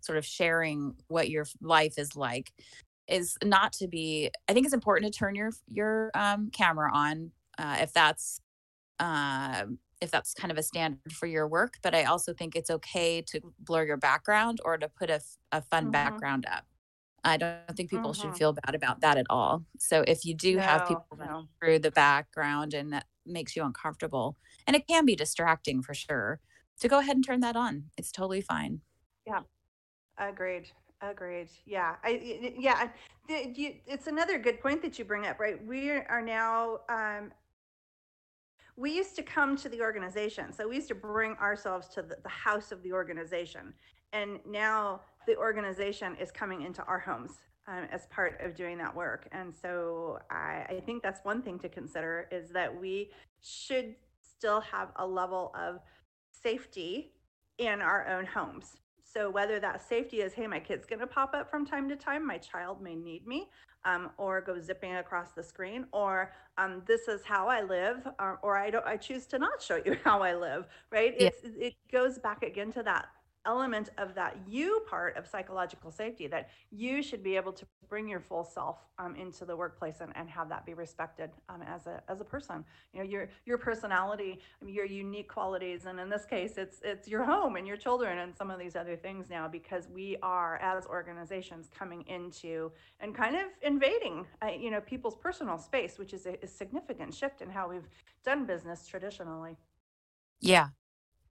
sort 0.00 0.18
of 0.18 0.24
sharing 0.24 0.94
what 1.08 1.30
your 1.30 1.46
life 1.60 1.94
is 1.98 2.16
like 2.16 2.52
is 3.06 3.36
not 3.44 3.72
to 3.72 3.88
be 3.88 4.30
i 4.48 4.52
think 4.52 4.64
it's 4.66 4.74
important 4.74 5.12
to 5.12 5.18
turn 5.18 5.34
your 5.34 5.50
your 5.68 6.10
um, 6.14 6.50
camera 6.50 6.90
on 6.92 7.30
uh, 7.58 7.78
if 7.80 7.92
that's 7.92 8.40
uh, 9.00 9.64
if 10.00 10.10
that's 10.10 10.34
kind 10.34 10.52
of 10.52 10.58
a 10.58 10.62
standard 10.62 11.12
for 11.12 11.26
your 11.26 11.46
work 11.48 11.74
but 11.82 11.94
i 11.94 12.04
also 12.04 12.32
think 12.32 12.54
it's 12.54 12.70
okay 12.70 13.22
to 13.22 13.40
blur 13.58 13.84
your 13.84 13.96
background 13.96 14.58
or 14.64 14.76
to 14.76 14.88
put 14.88 15.10
a, 15.10 15.20
a 15.52 15.62
fun 15.62 15.84
mm-hmm. 15.84 15.92
background 15.92 16.46
up 16.50 16.64
I 17.24 17.36
don't 17.36 17.76
think 17.76 17.90
people 17.90 18.12
should 18.14 18.30
Mhm. 18.30 18.38
feel 18.38 18.52
bad 18.52 18.74
about 18.74 19.00
that 19.00 19.18
at 19.18 19.26
all. 19.28 19.64
So 19.78 20.02
if 20.06 20.24
you 20.24 20.34
do 20.34 20.58
have 20.58 20.86
people 20.86 21.06
no. 21.18 21.48
through 21.58 21.80
the 21.80 21.90
background 21.90 22.74
and 22.74 23.02
makes 23.28 23.54
you 23.54 23.64
uncomfortable, 23.64 24.36
and 24.66 24.74
it 24.74 24.86
can 24.86 25.04
be 25.04 25.14
distracting 25.16 25.82
for 25.82 25.94
sure, 25.94 26.40
to 26.80 26.88
go 26.88 26.98
ahead 26.98 27.16
and 27.16 27.24
turn 27.24 27.40
that 27.40 27.56
on. 27.56 27.84
It's 27.96 28.12
totally 28.12 28.40
fine. 28.40 28.80
Yeah. 29.26 29.40
Agreed. 30.18 30.68
Agreed. 31.00 31.48
Yeah. 31.64 31.96
I, 32.02 32.54
yeah. 32.58 32.88
The- 33.28 33.52
you- 33.54 33.76
It's 33.86 34.06
another 34.06 34.38
good 34.38 34.60
point 34.60 34.82
that 34.82 34.98
you 34.98 35.04
bring 35.04 35.26
up, 35.26 35.38
right? 35.38 35.64
We 35.64 35.90
are 35.90 36.22
now, 36.22 36.78
um, 36.88 37.32
we 38.76 38.92
used 38.92 39.16
to 39.16 39.22
come 39.22 39.56
to 39.56 39.68
the 39.68 39.80
organization. 39.80 40.52
So 40.52 40.68
we 40.68 40.76
used 40.76 40.88
to 40.88 40.94
bring 40.94 41.32
ourselves 41.36 41.88
to 41.88 42.02
the, 42.02 42.16
the 42.22 42.28
house 42.28 42.72
of 42.72 42.82
the 42.82 42.92
organization. 42.92 43.74
And 44.12 44.38
now 44.46 45.02
the 45.26 45.36
organization 45.36 46.16
is 46.16 46.30
coming 46.30 46.62
into 46.62 46.82
our 46.84 46.98
homes 46.98 47.32
um, 47.68 47.86
as 47.92 48.06
part 48.06 48.40
of 48.40 48.54
doing 48.54 48.78
that 48.78 48.94
work. 48.94 49.28
And 49.32 49.54
so 49.54 50.18
I, 50.30 50.64
I 50.68 50.82
think 50.84 51.02
that's 51.02 51.20
one 51.24 51.42
thing 51.42 51.58
to 51.60 51.68
consider 51.68 52.26
is 52.32 52.50
that 52.50 52.74
we 52.74 53.10
should 53.42 53.94
still 54.20 54.60
have 54.60 54.88
a 54.96 55.06
level 55.06 55.52
of 55.54 55.80
safety 56.30 57.12
in 57.58 57.80
our 57.80 58.08
own 58.08 58.24
homes. 58.24 58.76
So 59.04 59.30
whether 59.30 59.58
that 59.60 59.86
safety 59.86 60.20
is, 60.20 60.32
hey, 60.32 60.46
my 60.46 60.60
kid's 60.60 60.86
going 60.86 61.00
to 61.00 61.06
pop 61.06 61.34
up 61.34 61.50
from 61.50 61.66
time 61.66 61.88
to 61.88 61.96
time, 61.96 62.26
my 62.26 62.38
child 62.38 62.80
may 62.80 62.94
need 62.94 63.26
me, 63.26 63.48
um, 63.84 64.10
or 64.18 64.40
go 64.40 64.60
zipping 64.60 64.96
across 64.96 65.32
the 65.32 65.42
screen, 65.42 65.86
or 65.92 66.32
um, 66.58 66.82
this 66.86 67.08
is 67.08 67.24
how 67.24 67.48
I 67.48 67.62
live, 67.62 68.06
or, 68.20 68.38
or 68.42 68.58
I 68.58 68.70
don't, 68.70 68.84
I 68.86 68.96
choose 68.96 69.26
to 69.28 69.38
not 69.38 69.62
show 69.62 69.80
you 69.84 69.96
how 70.04 70.22
I 70.22 70.34
live, 70.34 70.66
right? 70.90 71.14
Yeah. 71.18 71.28
It's 71.28 71.40
it 71.42 71.74
goes 71.90 72.18
back 72.18 72.42
again 72.42 72.70
to 72.72 72.82
that 72.82 73.06
element 73.46 73.90
of 73.98 74.14
that 74.14 74.36
you 74.46 74.82
part 74.88 75.16
of 75.16 75.26
psychological 75.26 75.90
safety 75.90 76.26
that 76.26 76.50
you 76.70 77.02
should 77.02 77.22
be 77.22 77.36
able 77.36 77.52
to 77.52 77.66
bring 77.88 78.08
your 78.08 78.20
full 78.20 78.44
self 78.44 78.78
um, 78.98 79.16
into 79.16 79.44
the 79.44 79.56
workplace 79.56 80.00
and, 80.00 80.12
and 80.16 80.28
have 80.28 80.48
that 80.48 80.66
be 80.66 80.74
respected 80.74 81.30
um, 81.48 81.62
as 81.62 81.86
a 81.86 82.02
as 82.08 82.20
a 82.20 82.24
person 82.24 82.64
you 82.92 83.00
know 83.00 83.08
your 83.08 83.28
your 83.46 83.56
personality 83.56 84.40
your 84.66 84.84
unique 84.84 85.28
qualities 85.28 85.86
and 85.86 85.98
in 85.98 86.10
this 86.10 86.24
case 86.26 86.58
it's 86.58 86.80
it's 86.84 87.08
your 87.08 87.24
home 87.24 87.56
and 87.56 87.66
your 87.66 87.76
children 87.76 88.18
and 88.18 88.36
some 88.36 88.50
of 88.50 88.58
these 88.58 88.76
other 88.76 88.96
things 88.96 89.30
now 89.30 89.48
because 89.48 89.88
we 89.88 90.16
are 90.22 90.56
as 90.56 90.86
organizations 90.86 91.70
coming 91.76 92.02
into 92.08 92.70
and 93.00 93.14
kind 93.14 93.36
of 93.36 93.44
invading 93.62 94.26
uh, 94.42 94.48
you 94.48 94.70
know 94.70 94.80
people's 94.80 95.16
personal 95.16 95.58
space 95.58 95.98
which 95.98 96.12
is 96.12 96.26
a, 96.26 96.36
a 96.42 96.46
significant 96.46 97.14
shift 97.14 97.40
in 97.40 97.48
how 97.48 97.68
we've 97.68 97.88
done 98.24 98.44
business 98.44 98.86
traditionally 98.86 99.56
Yeah. 100.40 100.68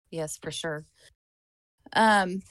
Yes, 0.10 0.38
for 0.38 0.52
sure. 0.52 0.86
Um, 1.94 2.42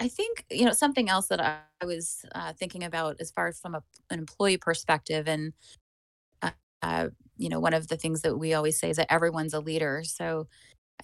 I 0.00 0.08
think, 0.08 0.44
you 0.50 0.64
know, 0.64 0.72
something 0.72 1.08
else 1.08 1.28
that 1.28 1.40
I, 1.40 1.58
I 1.80 1.86
was 1.86 2.24
uh, 2.34 2.52
thinking 2.54 2.82
about 2.82 3.16
as 3.20 3.30
far 3.30 3.48
as 3.48 3.58
from 3.58 3.74
a, 3.74 3.82
an 4.10 4.18
employee 4.18 4.56
perspective, 4.56 5.28
and, 5.28 5.52
uh, 6.42 6.50
uh, 6.82 7.08
you 7.36 7.48
know, 7.48 7.60
one 7.60 7.74
of 7.74 7.88
the 7.88 7.96
things 7.96 8.22
that 8.22 8.38
we 8.38 8.54
always 8.54 8.78
say 8.78 8.90
is 8.90 8.96
that 8.96 9.12
everyone's 9.12 9.54
a 9.54 9.60
leader. 9.60 10.02
So 10.04 10.48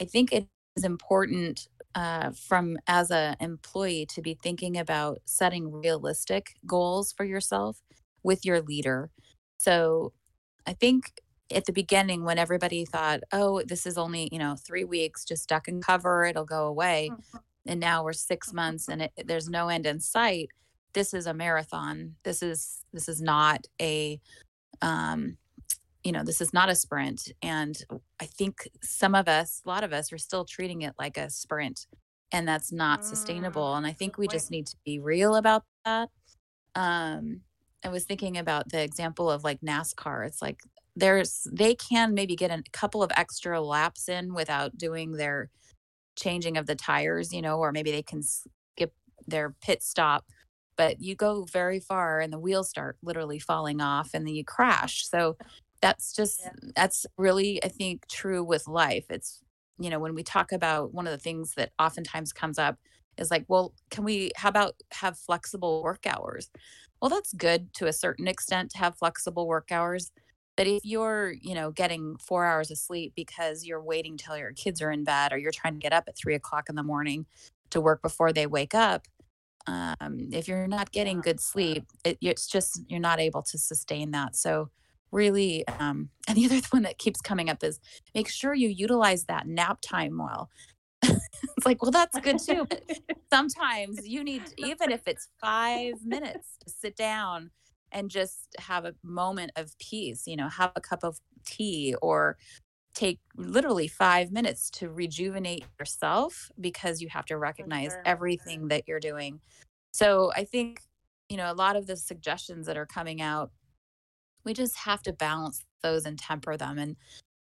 I 0.00 0.04
think 0.04 0.32
it 0.32 0.46
is 0.76 0.84
important 0.84 1.68
uh, 1.94 2.30
from 2.30 2.78
as 2.86 3.10
an 3.10 3.36
employee 3.40 4.06
to 4.06 4.22
be 4.22 4.38
thinking 4.42 4.76
about 4.76 5.18
setting 5.24 5.72
realistic 5.72 6.54
goals 6.66 7.12
for 7.12 7.24
yourself 7.24 7.82
with 8.22 8.44
your 8.44 8.60
leader. 8.60 9.10
So 9.58 10.12
I 10.66 10.74
think 10.74 11.20
at 11.50 11.64
the 11.64 11.72
beginning 11.72 12.24
when 12.24 12.38
everybody 12.38 12.84
thought, 12.84 13.20
oh, 13.32 13.62
this 13.62 13.86
is 13.86 13.96
only, 13.96 14.28
you 14.30 14.38
know, 14.38 14.56
three 14.56 14.84
weeks, 14.84 15.24
just 15.24 15.48
duck 15.48 15.66
and 15.66 15.82
cover, 15.82 16.24
it'll 16.24 16.44
go 16.44 16.66
away. 16.66 17.16
And 17.68 17.80
now 17.80 18.04
we're 18.04 18.14
six 18.14 18.52
months 18.52 18.88
and 18.88 19.02
it, 19.02 19.12
there's 19.26 19.48
no 19.50 19.68
end 19.68 19.86
in 19.86 20.00
sight. 20.00 20.50
This 20.94 21.14
is 21.14 21.26
a 21.26 21.34
marathon. 21.34 22.16
This 22.24 22.42
is 22.42 22.84
this 22.94 23.08
is 23.08 23.22
not 23.22 23.66
a 23.80 24.20
um 24.82 25.38
you 26.04 26.12
know, 26.12 26.24
this 26.24 26.40
is 26.40 26.54
not 26.54 26.70
a 26.70 26.76
sprint. 26.76 27.32
And 27.42 27.76
I 28.20 28.26
think 28.26 28.68
some 28.82 29.14
of 29.14 29.28
us, 29.28 29.62
a 29.66 29.68
lot 29.68 29.84
of 29.84 29.92
us 29.92 30.12
are 30.12 30.18
still 30.18 30.44
treating 30.44 30.82
it 30.82 30.94
like 30.98 31.16
a 31.18 31.30
sprint 31.30 31.86
and 32.32 32.48
that's 32.48 32.72
not 32.72 33.00
Mm, 33.00 33.04
sustainable. 33.04 33.74
And 33.74 33.86
I 33.86 33.92
think 33.92 34.18
we 34.18 34.28
just 34.28 34.50
need 34.50 34.66
to 34.68 34.76
be 34.84 34.98
real 35.00 35.36
about 35.36 35.64
that. 35.84 36.10
Um 36.74 37.42
I 37.84 37.90
was 37.90 38.04
thinking 38.04 38.36
about 38.38 38.70
the 38.70 38.82
example 38.82 39.30
of 39.30 39.44
like 39.44 39.60
NASCAR. 39.60 40.26
It's 40.26 40.42
like 40.42 40.60
there's 40.96 41.46
they 41.52 41.74
can 41.76 42.14
maybe 42.14 42.36
get 42.36 42.50
a 42.50 42.62
couple 42.72 43.02
of 43.02 43.12
extra 43.16 43.60
laps 43.60 44.08
in 44.08 44.34
without 44.34 44.76
doing 44.78 45.12
their 45.12 45.50
changing 46.18 46.56
of 46.56 46.66
the 46.66 46.74
tires, 46.76 47.32
you 47.32 47.42
know, 47.42 47.58
or 47.58 47.72
maybe 47.72 47.90
they 47.90 48.02
can 48.02 48.22
skip 48.22 48.94
their 49.26 49.54
pit 49.62 49.82
stop. 49.82 50.26
But 50.76 51.00
you 51.00 51.16
go 51.16 51.44
very 51.44 51.80
far 51.80 52.20
and 52.20 52.32
the 52.32 52.38
wheels 52.38 52.70
start 52.70 52.98
literally 53.02 53.38
falling 53.40 53.80
off 53.80 54.10
and 54.14 54.26
then 54.26 54.34
you 54.34 54.44
crash. 54.44 55.06
So 55.08 55.36
that's 55.82 56.12
just 56.14 56.40
Yeah. 56.44 56.52
that's 56.76 57.06
really 57.16 57.62
I 57.64 57.68
think 57.68 58.06
true 58.08 58.44
with 58.44 58.66
life. 58.68 59.06
It's 59.10 59.42
you 59.80 59.90
know, 59.90 60.00
when 60.00 60.14
we 60.14 60.24
talk 60.24 60.50
about 60.52 60.92
one 60.94 61.06
of 61.06 61.12
the 61.12 61.18
things 61.18 61.54
that 61.56 61.72
oftentimes 61.78 62.32
comes 62.32 62.58
up 62.58 62.78
is 63.16 63.30
like, 63.30 63.44
well, 63.48 63.74
can 63.90 64.04
we 64.04 64.32
how 64.36 64.48
about 64.48 64.74
have 64.92 65.18
flexible 65.18 65.82
work 65.82 66.06
hours? 66.06 66.50
Well, 67.00 67.10
that's 67.10 67.32
good 67.32 67.72
to 67.74 67.86
a 67.86 67.92
certain 67.92 68.28
extent 68.28 68.70
to 68.72 68.78
have 68.78 68.98
flexible 68.98 69.46
work 69.46 69.70
hours. 69.72 70.10
But 70.58 70.66
if 70.66 70.84
you're, 70.84 71.34
you 71.40 71.54
know, 71.54 71.70
getting 71.70 72.16
four 72.16 72.44
hours 72.44 72.72
of 72.72 72.78
sleep 72.78 73.12
because 73.14 73.64
you're 73.64 73.80
waiting 73.80 74.16
till 74.16 74.36
your 74.36 74.52
kids 74.52 74.82
are 74.82 74.90
in 74.90 75.04
bed 75.04 75.32
or 75.32 75.38
you're 75.38 75.52
trying 75.52 75.74
to 75.74 75.78
get 75.78 75.92
up 75.92 76.04
at 76.08 76.18
three 76.18 76.34
o'clock 76.34 76.68
in 76.68 76.74
the 76.74 76.82
morning 76.82 77.26
to 77.70 77.80
work 77.80 78.02
before 78.02 78.32
they 78.32 78.44
wake 78.44 78.74
up, 78.74 79.06
um, 79.68 80.18
if 80.32 80.48
you're 80.48 80.66
not 80.66 80.90
getting 80.90 81.20
good 81.20 81.38
sleep, 81.38 81.84
it, 82.04 82.18
it's 82.20 82.48
just 82.48 82.80
you're 82.88 82.98
not 82.98 83.20
able 83.20 83.42
to 83.42 83.56
sustain 83.56 84.10
that. 84.10 84.34
So 84.34 84.70
really, 85.12 85.64
um, 85.68 86.08
and 86.28 86.36
the 86.36 86.46
other 86.46 86.60
one 86.70 86.82
that 86.82 86.98
keeps 86.98 87.20
coming 87.20 87.48
up 87.48 87.62
is 87.62 87.78
make 88.12 88.28
sure 88.28 88.52
you 88.52 88.68
utilize 88.68 89.26
that 89.26 89.46
nap 89.46 89.78
time 89.80 90.18
well. 90.18 90.50
it's 91.04 91.66
like, 91.66 91.80
well, 91.82 91.92
that's 91.92 92.18
good 92.18 92.40
too, 92.40 92.66
but 92.68 92.82
sometimes 93.32 94.08
you 94.08 94.24
need 94.24 94.42
even 94.56 94.90
if 94.90 95.06
it's 95.06 95.28
five 95.40 96.04
minutes 96.04 96.56
to 96.64 96.68
sit 96.68 96.96
down 96.96 97.52
and 97.92 98.10
just 98.10 98.54
have 98.58 98.84
a 98.84 98.94
moment 99.02 99.52
of 99.56 99.76
peace 99.78 100.26
you 100.26 100.36
know 100.36 100.48
have 100.48 100.72
a 100.76 100.80
cup 100.80 101.02
of 101.02 101.18
tea 101.44 101.94
or 102.02 102.36
take 102.94 103.20
literally 103.36 103.86
five 103.86 104.32
minutes 104.32 104.70
to 104.70 104.90
rejuvenate 104.90 105.64
yourself 105.78 106.50
because 106.60 107.00
you 107.00 107.08
have 107.08 107.24
to 107.24 107.36
recognize 107.36 107.92
sure. 107.92 108.02
everything 108.04 108.68
that 108.68 108.84
you're 108.86 109.00
doing 109.00 109.40
so 109.92 110.32
i 110.34 110.44
think 110.44 110.80
you 111.28 111.36
know 111.36 111.50
a 111.50 111.54
lot 111.54 111.76
of 111.76 111.86
the 111.86 111.96
suggestions 111.96 112.66
that 112.66 112.76
are 112.76 112.86
coming 112.86 113.20
out 113.20 113.50
we 114.44 114.52
just 114.52 114.76
have 114.76 115.02
to 115.02 115.12
balance 115.12 115.64
those 115.82 116.06
and 116.06 116.18
temper 116.18 116.56
them 116.56 116.78
and 116.78 116.96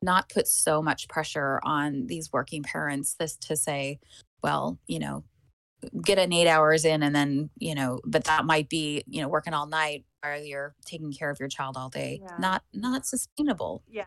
not 0.02 0.30
put 0.30 0.48
so 0.48 0.82
much 0.82 1.08
pressure 1.08 1.60
on 1.64 2.08
these 2.08 2.32
working 2.34 2.64
parents 2.64 3.16
this 3.16 3.36
to 3.38 3.56
say 3.56 4.00
well 4.42 4.80
you 4.88 5.00
know 5.00 5.24
get 6.04 6.18
an 6.18 6.34
eight 6.34 6.48
hours 6.48 6.86
in 6.86 7.04
and 7.04 7.16
then 7.16 7.50
you 7.58 7.76
know 7.76 8.00
but 8.06 8.24
that 8.26 8.46
might 8.46 8.70
be 8.70 9.04
you 9.08 9.22
know 9.22 9.28
working 9.28 9.54
all 9.54 9.68
night 9.68 10.06
while 10.22 10.42
you're 10.42 10.76
taking 10.86 11.12
care 11.12 11.30
of 11.30 11.40
your 11.40 11.50
child 11.50 11.76
all 11.78 11.90
day. 11.90 12.22
Yeah. 12.22 12.36
not 12.40 12.64
not 12.74 13.06
sustainable. 13.06 13.84
Yeah. 13.90 14.06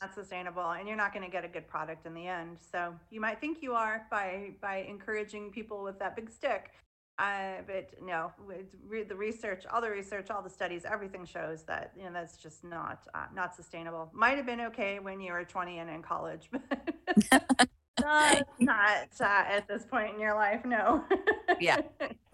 Not 0.00 0.14
sustainable 0.14 0.70
and 0.70 0.88
you're 0.88 0.96
not 0.96 1.12
going 1.12 1.24
to 1.24 1.30
get 1.30 1.44
a 1.44 1.48
good 1.48 1.68
product 1.68 2.06
in 2.06 2.14
the 2.14 2.26
end. 2.26 2.58
So 2.72 2.94
you 3.10 3.20
might 3.20 3.40
think 3.40 3.62
you 3.62 3.74
are 3.74 4.06
by 4.10 4.52
by 4.60 4.78
encouraging 4.88 5.50
people 5.50 5.82
with 5.82 5.98
that 5.98 6.16
big 6.16 6.30
stick 6.30 6.72
uh, 7.20 7.60
but 7.66 7.90
no 8.02 8.32
with 8.46 8.74
re- 8.88 9.02
the 9.02 9.14
research 9.14 9.66
all 9.70 9.80
the 9.80 9.90
research 9.90 10.30
all 10.30 10.40
the 10.40 10.50
studies 10.50 10.84
everything 10.90 11.24
shows 11.26 11.62
that 11.64 11.92
you 11.96 12.04
know 12.04 12.12
that's 12.12 12.38
just 12.38 12.64
not 12.64 13.06
uh, 13.14 13.26
not 13.34 13.54
sustainable. 13.54 14.10
Might 14.14 14.38
have 14.38 14.46
been 14.46 14.62
okay 14.62 14.98
when 14.98 15.20
you 15.20 15.32
were 15.32 15.44
20 15.44 15.78
and 15.78 15.90
in 15.90 16.02
college 16.02 16.48
but 16.50 17.68
not, 18.00 18.42
not 18.58 19.08
uh, 19.20 19.44
at 19.48 19.66
this 19.68 19.84
point 19.84 20.14
in 20.14 20.20
your 20.20 20.34
life 20.34 20.64
no. 20.64 21.04
Yeah. 21.60 21.78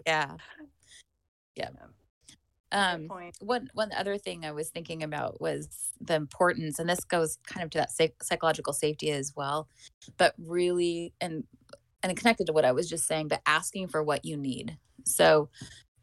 yeah. 0.05 0.31
Yeah. 1.55 1.69
Good 2.69 2.77
um 2.77 3.07
point. 3.07 3.35
one 3.39 3.69
one 3.73 3.91
other 3.97 4.17
thing 4.17 4.43
i 4.43 4.51
was 4.51 4.69
thinking 4.69 5.01
about 5.01 5.39
was 5.39 5.69
the 6.01 6.15
importance 6.15 6.79
and 6.79 6.89
this 6.89 6.99
goes 7.05 7.37
kind 7.47 7.63
of 7.63 7.69
to 7.69 7.77
that 7.77 7.91
psych- 7.91 8.21
psychological 8.21 8.73
safety 8.73 9.09
as 9.09 9.31
well 9.37 9.69
but 10.17 10.33
really 10.37 11.13
and 11.21 11.45
and 12.03 12.15
connected 12.17 12.45
to 12.47 12.51
what 12.53 12.65
i 12.65 12.71
was 12.73 12.89
just 12.89 13.07
saying 13.07 13.27
but 13.29 13.41
asking 13.45 13.87
for 13.87 14.03
what 14.03 14.25
you 14.25 14.35
need. 14.37 14.77
So 15.05 15.47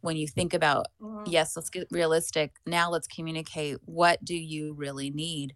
when 0.01 0.17
you 0.17 0.27
think 0.27 0.53
about 0.55 0.87
Mhm. 1.01 1.23
yes 1.27 1.55
let's 1.55 1.69
get 1.69 1.87
realistic. 1.91 2.53
Now 2.65 2.89
let's 2.89 3.07
communicate. 3.07 3.77
What 3.85 4.23
do 4.25 4.35
you 4.35 4.73
really 4.73 5.11
need? 5.11 5.53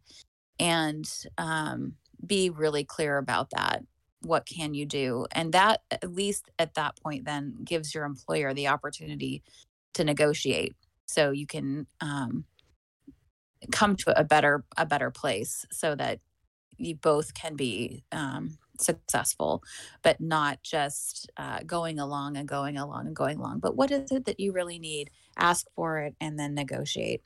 And 0.59 1.09
um, 1.37 1.93
be 2.25 2.49
really 2.51 2.83
clear 2.83 3.17
about 3.17 3.49
that 3.51 3.83
what 4.21 4.45
can 4.45 4.73
you 4.73 4.85
do 4.85 5.25
and 5.31 5.53
that 5.53 5.81
at 5.91 6.11
least 6.11 6.49
at 6.59 6.73
that 6.73 6.97
point 7.01 7.25
then 7.25 7.55
gives 7.63 7.95
your 7.95 8.03
employer 8.03 8.53
the 8.53 8.67
opportunity 8.67 9.41
to 9.93 10.03
negotiate 10.03 10.75
so 11.05 11.31
you 11.31 11.47
can 11.47 11.87
um, 12.01 12.43
come 13.71 13.95
to 13.95 14.19
a 14.19 14.23
better 14.23 14.63
a 14.77 14.85
better 14.85 15.09
place 15.09 15.65
so 15.71 15.95
that 15.95 16.19
you 16.79 16.95
both 16.95 17.33
can 17.33 17.55
be 17.55 18.03
um, 18.11 18.57
successful, 18.79 19.61
but 20.01 20.19
not 20.21 20.63
just 20.63 21.29
uh, 21.37 21.59
going 21.65 21.99
along 21.99 22.37
and 22.37 22.47
going 22.47 22.77
along 22.77 23.07
and 23.07 23.15
going 23.15 23.37
along. 23.37 23.59
But 23.59 23.75
what 23.75 23.91
is 23.91 24.11
it 24.11 24.25
that 24.25 24.39
you 24.39 24.51
really 24.51 24.79
need? 24.79 25.11
Ask 25.37 25.67
for 25.75 25.99
it 25.99 26.15
and 26.19 26.39
then 26.39 26.53
negotiate. 26.53 27.21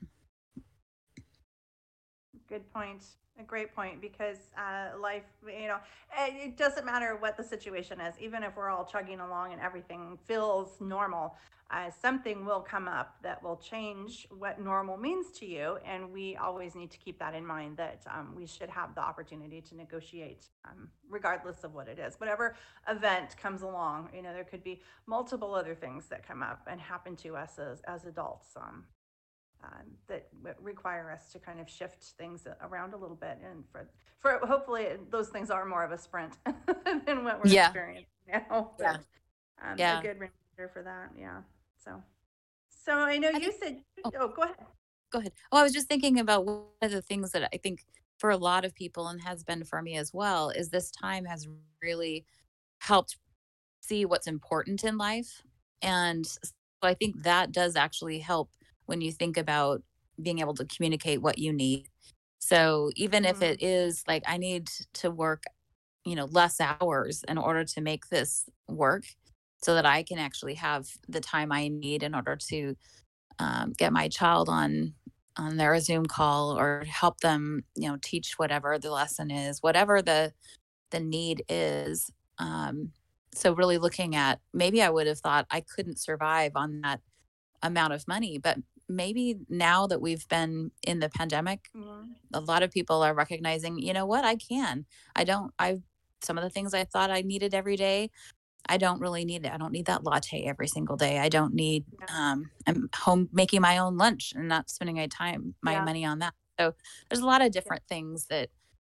Good 2.50 2.71
point. 2.71 3.03
A 3.39 3.43
great 3.43 3.75
point 3.75 3.99
because 3.99 4.37
uh, 4.57 4.97
life, 4.99 5.23
you 5.47 5.67
know, 5.67 5.77
eh, 6.17 6.45
it 6.45 6.57
doesn't 6.57 6.85
matter 6.85 7.17
what 7.19 7.35
the 7.35 7.43
situation 7.43 7.99
is, 7.99 8.13
even 8.19 8.43
if 8.43 8.55
we're 8.55 8.69
all 8.69 8.85
chugging 8.85 9.19
along 9.21 9.53
and 9.53 9.61
everything 9.61 10.19
feels 10.27 10.79
normal 10.79 11.35
uh, 11.73 11.89
something 11.89 12.45
will 12.45 12.59
come 12.59 12.87
up 12.87 13.15
that 13.23 13.41
will 13.41 13.55
change 13.55 14.27
what 14.37 14.61
normal 14.61 14.95
means 14.95 15.31
to 15.31 15.45
you. 15.45 15.77
And 15.85 16.11
we 16.11 16.35
always 16.35 16.75
need 16.75 16.91
to 16.91 16.97
keep 16.99 17.17
that 17.19 17.33
in 17.33 17.45
mind 17.45 17.77
that 17.77 18.03
um, 18.13 18.33
we 18.35 18.45
should 18.45 18.69
have 18.69 18.93
the 18.93 19.01
opportunity 19.01 19.59
to 19.61 19.75
negotiate, 19.75 20.45
um, 20.65 20.89
regardless 21.09 21.63
of 21.63 21.73
what 21.73 21.87
it 21.87 21.97
is. 21.97 22.19
Whatever 22.19 22.55
event 22.87 23.35
comes 23.37 23.63
along, 23.63 24.09
you 24.15 24.21
know, 24.21 24.33
there 24.33 24.43
could 24.43 24.63
be 24.63 24.81
multiple 25.07 25.55
other 25.55 25.73
things 25.73 26.05
that 26.07 26.25
come 26.27 26.43
up 26.43 26.61
and 26.69 26.79
happen 26.79 27.15
to 27.17 27.35
us 27.35 27.57
as, 27.57 27.81
as 27.87 28.05
adults. 28.05 28.49
Um, 28.55 28.83
um, 29.63 29.86
that 30.08 30.27
require 30.62 31.10
us 31.12 31.32
to 31.32 31.39
kind 31.39 31.60
of 31.60 31.70
shift 31.70 32.03
things 32.17 32.48
around 32.62 32.93
a 32.93 32.98
little 32.98 33.15
bit 33.15 33.38
and 33.43 33.63
for 33.72 33.88
for 34.20 34.39
hopefully 34.46 34.88
those 35.10 35.29
things 35.29 35.50
are 35.50 35.65
more 35.65 35.84
of 35.84 35.91
a 35.91 35.98
sprint 35.98 36.38
than 37.05 37.24
what 37.24 37.43
we're 37.43 37.51
yeah. 37.51 37.65
experiencing 37.67 38.05
now 38.27 38.72
yeah. 38.79 38.98
But, 39.58 39.70
um, 39.70 39.77
yeah. 39.77 40.00
a 40.00 40.01
good 40.01 40.15
reminder 40.15 40.72
for 40.74 40.84
that 40.84 41.12
yeah 41.17 41.41
so, 41.84 42.01
so 42.86 42.93
I 42.93 43.17
know 43.17 43.29
I 43.34 43.38
you 43.38 43.51
think, 43.51 43.84
said, 43.96 44.03
oh, 44.05 44.12
oh, 44.20 44.27
go 44.29 44.43
ahead. 44.43 44.55
Go 45.12 45.20
ahead. 45.20 45.34
Oh, 45.51 45.58
I 45.58 45.63
was 45.63 45.74
just 45.74 45.88
thinking 45.88 46.20
about 46.20 46.46
one 46.46 46.63
of 46.82 46.91
the 46.91 47.01
things 47.01 47.32
that 47.32 47.50
I 47.53 47.58
think 47.58 47.86
for 48.17 48.29
a 48.29 48.38
lot 48.38 48.65
of 48.65 48.74
people 48.74 49.08
and 49.08 49.22
has 49.22 49.43
been 49.43 49.63
for 49.63 49.82
me 49.82 49.98
as 49.98 50.13
well 50.13 50.50
is 50.50 50.70
this 50.70 50.91
time 50.91 51.25
has 51.25 51.48
really 51.82 52.25
helped 52.79 53.17
see 53.82 54.05
what's 54.05 54.27
important 54.27 54.84
in 54.84 54.98
life. 54.98 55.43
And 55.82 56.25
so 56.25 56.39
I 56.84 56.93
think 56.93 57.24
that 57.24 57.51
does 57.51 57.75
actually 57.75 58.20
help 58.20 58.50
when 58.85 59.01
you 59.01 59.11
think 59.11 59.37
about 59.37 59.81
being 60.21 60.39
able 60.39 60.53
to 60.55 60.65
communicate 60.65 61.21
what 61.21 61.37
you 61.37 61.51
need. 61.51 61.87
So 62.39 62.91
even 62.95 63.23
mm-hmm. 63.23 63.35
if 63.35 63.41
it 63.41 63.63
is 63.63 64.03
like 64.07 64.23
I 64.27 64.37
need 64.37 64.69
to 64.95 65.09
work, 65.11 65.43
you 66.05 66.15
know, 66.15 66.25
less 66.25 66.59
hours 66.59 67.23
in 67.27 67.37
order 67.37 67.63
to 67.63 67.81
make 67.81 68.09
this 68.09 68.45
work, 68.67 69.05
so 69.63 69.75
that 69.75 69.85
I 69.85 70.03
can 70.03 70.19
actually 70.19 70.55
have 70.55 70.87
the 71.07 71.21
time 71.21 71.51
I 71.51 71.69
need 71.69 72.03
in 72.03 72.13
order 72.13 72.35
to 72.49 72.75
um, 73.39 73.73
get 73.77 73.93
my 73.93 74.09
child 74.09 74.49
on 74.49 74.93
on 75.35 75.57
their 75.57 75.79
Zoom 75.79 76.05
call 76.05 76.59
or 76.59 76.83
help 76.87 77.21
them, 77.21 77.63
you 77.75 77.89
know, 77.89 77.97
teach 78.01 78.33
whatever 78.37 78.77
the 78.77 78.91
lesson 78.91 79.31
is, 79.31 79.63
whatever 79.63 80.01
the 80.01 80.33
the 80.91 80.99
need 80.99 81.43
is. 81.49 82.11
Um, 82.37 82.91
so 83.33 83.53
really 83.53 83.77
looking 83.79 84.15
at 84.15 84.39
maybe 84.53 84.81
I 84.81 84.89
would 84.89 85.07
have 85.07 85.19
thought 85.19 85.47
I 85.49 85.61
couldn't 85.61 85.97
survive 85.97 86.51
on 86.55 86.81
that 86.81 86.99
amount 87.63 87.93
of 87.93 88.07
money, 88.07 88.37
but 88.37 88.57
maybe 88.89 89.37
now 89.49 89.87
that 89.87 90.01
we've 90.01 90.27
been 90.27 90.71
in 90.85 90.99
the 90.99 91.09
pandemic, 91.09 91.69
mm-hmm. 91.75 92.11
a 92.33 92.39
lot 92.39 92.63
of 92.63 92.71
people 92.71 93.01
are 93.01 93.13
recognizing, 93.13 93.79
you 93.79 93.93
know 93.93 94.05
what, 94.05 94.25
I 94.25 94.35
can. 94.35 94.85
I 95.15 95.23
don't. 95.23 95.53
I've, 95.57 95.81
some 96.21 96.37
of 96.37 96.43
the 96.43 96.49
things 96.49 96.73
I 96.73 96.85
thought 96.85 97.11
I 97.11 97.21
needed 97.21 97.53
every 97.53 97.75
day, 97.75 98.09
I 98.67 98.77
don't 98.77 99.01
really 99.01 99.25
need 99.25 99.45
it. 99.45 99.51
I 99.51 99.57
don't 99.57 99.71
need 99.71 99.87
that 99.87 100.03
latte 100.03 100.45
every 100.45 100.67
single 100.67 100.95
day. 100.95 101.19
I 101.19 101.29
don't 101.29 101.53
need 101.53 101.85
um 102.13 102.49
I'm 102.65 102.89
home 102.95 103.29
making 103.33 103.61
my 103.61 103.77
own 103.77 103.97
lunch 103.97 104.33
and 104.35 104.47
not 104.47 104.69
spending 104.69 104.95
my 104.95 105.07
time 105.07 105.55
my 105.61 105.74
yeah. 105.74 105.83
money 105.83 106.05
on 106.05 106.19
that. 106.19 106.33
So 106.59 106.74
there's 107.09 107.22
a 107.22 107.25
lot 107.25 107.41
of 107.41 107.51
different 107.51 107.83
yeah. 107.89 107.96
things 107.96 108.27
that 108.27 108.50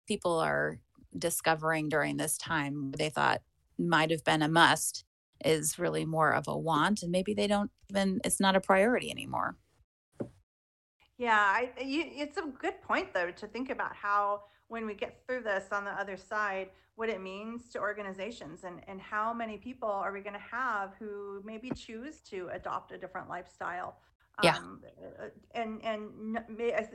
people 0.07 0.37
are 0.39 0.79
discovering 1.17 1.89
during 1.89 2.17
this 2.17 2.37
time 2.37 2.91
they 2.97 3.09
thought 3.09 3.41
might 3.79 4.11
have 4.11 4.23
been 4.23 4.41
a 4.41 4.49
must 4.49 5.05
is 5.43 5.79
really 5.79 6.05
more 6.05 6.31
of 6.31 6.47
a 6.47 6.57
want 6.57 7.01
and 7.01 7.11
maybe 7.11 7.33
they 7.33 7.47
don't 7.47 7.71
even 7.89 8.19
it's 8.23 8.39
not 8.39 8.55
a 8.55 8.61
priority 8.61 9.09
anymore. 9.09 9.55
Yeah, 11.17 11.37
I 11.37 11.71
you, 11.81 12.03
it's 12.13 12.37
a 12.37 12.47
good 12.59 12.81
point 12.81 13.13
though 13.13 13.31
to 13.31 13.47
think 13.47 13.69
about 13.69 13.95
how 13.95 14.43
when 14.67 14.85
we 14.85 14.93
get 14.93 15.21
through 15.25 15.43
this 15.43 15.65
on 15.71 15.85
the 15.85 15.91
other 15.91 16.17
side, 16.17 16.69
what 16.95 17.09
it 17.09 17.21
means 17.21 17.69
to 17.69 17.79
organizations 17.79 18.63
and, 18.63 18.81
and 18.87 18.99
how 18.99 19.33
many 19.33 19.57
people 19.57 19.89
are 19.89 20.11
we 20.11 20.21
going 20.21 20.33
to 20.33 20.39
have 20.39 20.93
who 20.99 21.41
maybe 21.45 21.69
choose 21.71 22.21
to 22.21 22.49
adopt 22.53 22.91
a 22.91 22.97
different 22.97 23.29
lifestyle 23.29 23.97
yeah. 24.43 24.57
Um, 24.57 24.81
uh, 25.19 25.25
and 25.53 25.83
and 25.83 26.39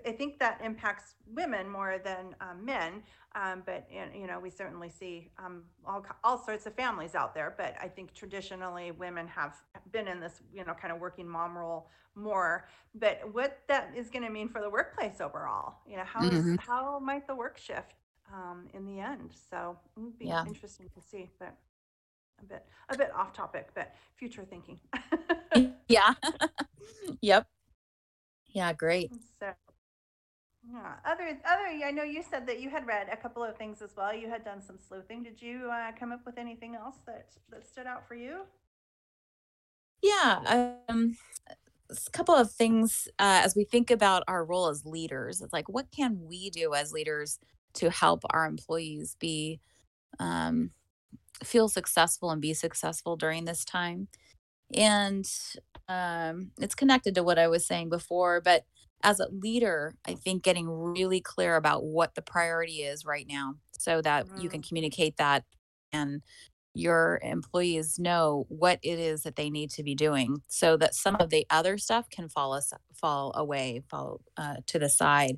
I 0.05 0.12
think 0.12 0.38
that 0.38 0.61
impacts 0.62 1.14
women 1.26 1.68
more 1.68 1.98
than 2.03 2.35
um, 2.40 2.64
men. 2.64 3.03
Um, 3.35 3.62
but 3.64 3.88
you 3.90 4.26
know, 4.26 4.40
we 4.40 4.50
certainly 4.50 4.90
see 4.90 5.31
um, 5.38 5.62
all 5.87 6.05
all 6.24 6.38
sorts 6.44 6.66
of 6.66 6.74
families 6.74 7.14
out 7.14 7.35
there. 7.35 7.55
But 7.57 7.76
I 7.81 7.88
think 7.88 8.12
traditionally 8.14 8.90
women 8.92 9.26
have 9.29 9.55
been 9.92 10.09
in 10.09 10.20
this 10.20 10.42
you 10.53 10.64
know 10.64 10.74
kind 10.74 10.92
of 10.92 11.00
working 11.00 11.29
mom 11.29 11.57
role 11.57 11.88
more. 12.14 12.68
But 12.94 13.20
what 13.33 13.61
that 13.68 13.92
is 13.96 14.11
going 14.11 14.24
to 14.24 14.31
mean 14.31 14.48
for 14.48 14.61
the 14.61 14.70
workplace 14.70 15.20
overall, 15.20 15.76
you 15.87 15.96
know, 15.96 16.05
how 16.05 16.20
mm-hmm. 16.20 16.55
is, 16.55 16.59
how 16.61 16.98
might 16.98 17.26
the 17.26 17.35
work 17.35 17.57
shift 17.57 17.94
um, 18.33 18.66
in 18.74 18.85
the 18.85 19.00
end? 19.00 19.33
So 19.50 19.79
it 19.96 20.00
would 20.00 20.18
be 20.18 20.26
yeah. 20.26 20.44
interesting 20.46 20.90
to 20.94 21.00
see. 21.00 21.31
But 21.38 21.57
a 22.42 22.46
bit 22.46 22.66
a 22.88 22.96
bit 22.96 23.12
off 23.14 23.33
topic, 23.33 23.68
but 23.74 23.94
future 24.16 24.44
thinking. 24.44 24.81
yeah. 25.88 26.14
yep. 27.20 27.46
Yeah, 28.48 28.72
great. 28.72 29.12
So 29.38 29.53
yeah. 30.72 30.94
Other 31.05 31.38
other 31.44 31.85
I 31.85 31.90
know 31.90 32.03
you 32.03 32.22
said 32.29 32.46
that 32.46 32.61
you 32.61 32.70
had 32.70 32.87
read 32.87 33.09
a 33.12 33.16
couple 33.16 33.42
of 33.42 33.57
things 33.57 33.83
as 33.83 33.90
well. 33.96 34.14
You 34.14 34.29
had 34.29 34.44
done 34.44 34.62
some 34.62 34.79
sleuthing. 34.79 35.22
Did 35.22 35.40
you 35.40 35.70
uh, 35.70 35.92
come 35.98 36.12
up 36.12 36.24
with 36.26 36.38
anything 36.38 36.74
else 36.74 36.96
that 37.07 37.29
that 37.50 37.66
stood 37.66 37.87
out 37.87 38.07
for 38.07 38.14
you? 38.14 38.42
Yeah, 40.03 40.66
um 40.88 41.16
a 41.90 42.11
couple 42.12 42.35
of 42.35 42.50
things 42.53 43.09
uh, 43.18 43.42
as 43.44 43.57
we 43.57 43.64
think 43.64 43.90
about 43.90 44.22
our 44.29 44.44
role 44.44 44.68
as 44.68 44.87
leaders. 44.87 45.40
It's 45.40 45.53
like 45.53 45.68
what 45.68 45.90
can 45.90 46.20
we 46.22 46.50
do 46.50 46.74
as 46.74 46.92
leaders 46.92 47.38
to 47.74 47.90
help 47.90 48.22
our 48.31 48.46
employees 48.46 49.16
be 49.18 49.61
um, 50.18 50.70
feel 51.44 51.68
successful 51.68 52.31
and 52.31 52.40
be 52.40 52.55
successful 52.55 53.16
during 53.16 53.44
this 53.44 53.64
time. 53.64 54.09
And 54.74 55.29
um, 55.88 56.53
it's 56.59 56.74
connected 56.74 57.14
to 57.16 57.22
what 57.22 57.38
I 57.38 57.48
was 57.48 57.66
saying 57.66 57.88
before, 57.88 58.40
but 58.40 58.64
as 59.03 59.18
a 59.18 59.29
leader, 59.31 59.94
I 60.07 60.14
think 60.14 60.42
getting 60.42 60.68
really 60.68 61.20
clear 61.20 61.57
about 61.57 61.85
what 61.85 62.14
the 62.14 62.22
priority 62.22 62.83
is 62.83 63.05
right 63.05 63.26
now 63.29 63.55
so 63.72 64.03
that 64.03 64.26
mm-hmm. 64.26 64.40
you 64.40 64.48
can 64.48 64.61
mm-hmm. 64.61 64.68
communicate 64.68 65.16
that 65.16 65.44
and 65.92 66.22
your 66.74 67.18
employees 67.22 67.98
know 67.98 68.46
what 68.48 68.79
it 68.83 68.98
is 68.98 69.22
that 69.22 69.37
they 69.37 69.50
need 69.50 69.70
to 69.70 69.83
be 69.83 69.94
doing 69.94 70.40
so 70.48 70.76
that 70.76 70.94
some 70.94 71.16
of 71.18 71.31
the 71.31 71.44
other 71.50 71.76
stuff 71.76 72.09
can 72.11 72.29
fall 72.29 72.53
us 72.53 72.72
fall 72.94 73.33
away 73.35 73.83
fall 73.90 74.20
uh, 74.37 74.55
to 74.66 74.79
the 74.79 74.88
side 74.88 75.37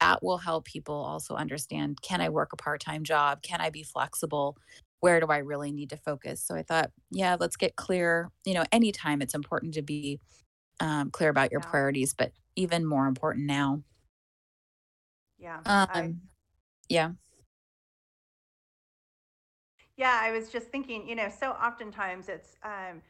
that 0.00 0.22
will 0.22 0.38
help 0.38 0.64
people 0.64 0.96
also 0.96 1.36
understand 1.36 2.02
can 2.02 2.20
i 2.20 2.28
work 2.28 2.52
a 2.52 2.56
part-time 2.56 3.04
job 3.04 3.40
can 3.40 3.60
i 3.60 3.70
be 3.70 3.84
flexible 3.84 4.56
where 5.00 5.20
do 5.20 5.26
I 5.26 5.38
really 5.38 5.72
need 5.72 5.90
to 5.90 5.96
focus? 5.96 6.42
So 6.42 6.54
I 6.54 6.62
thought, 6.62 6.90
yeah, 7.10 7.36
let's 7.38 7.56
get 7.56 7.76
clear. 7.76 8.30
You 8.44 8.54
know, 8.54 8.64
anytime 8.72 9.22
it's 9.22 9.34
important 9.34 9.74
to 9.74 9.82
be 9.82 10.20
um, 10.80 11.10
clear 11.10 11.30
about 11.30 11.52
your 11.52 11.60
yeah. 11.60 11.70
priorities, 11.70 12.14
but 12.14 12.32
even 12.56 12.84
more 12.84 13.06
important 13.06 13.46
now. 13.46 13.82
Yeah. 15.38 15.58
Um, 15.64 15.88
I, 15.92 16.14
yeah. 16.88 17.12
Yeah, 19.96 20.18
I 20.22 20.30
was 20.30 20.48
just 20.48 20.68
thinking, 20.68 21.08
you 21.08 21.16
know, 21.16 21.28
so 21.28 21.50
oftentimes 21.50 22.28
it's 22.28 22.56
um, 22.62 23.02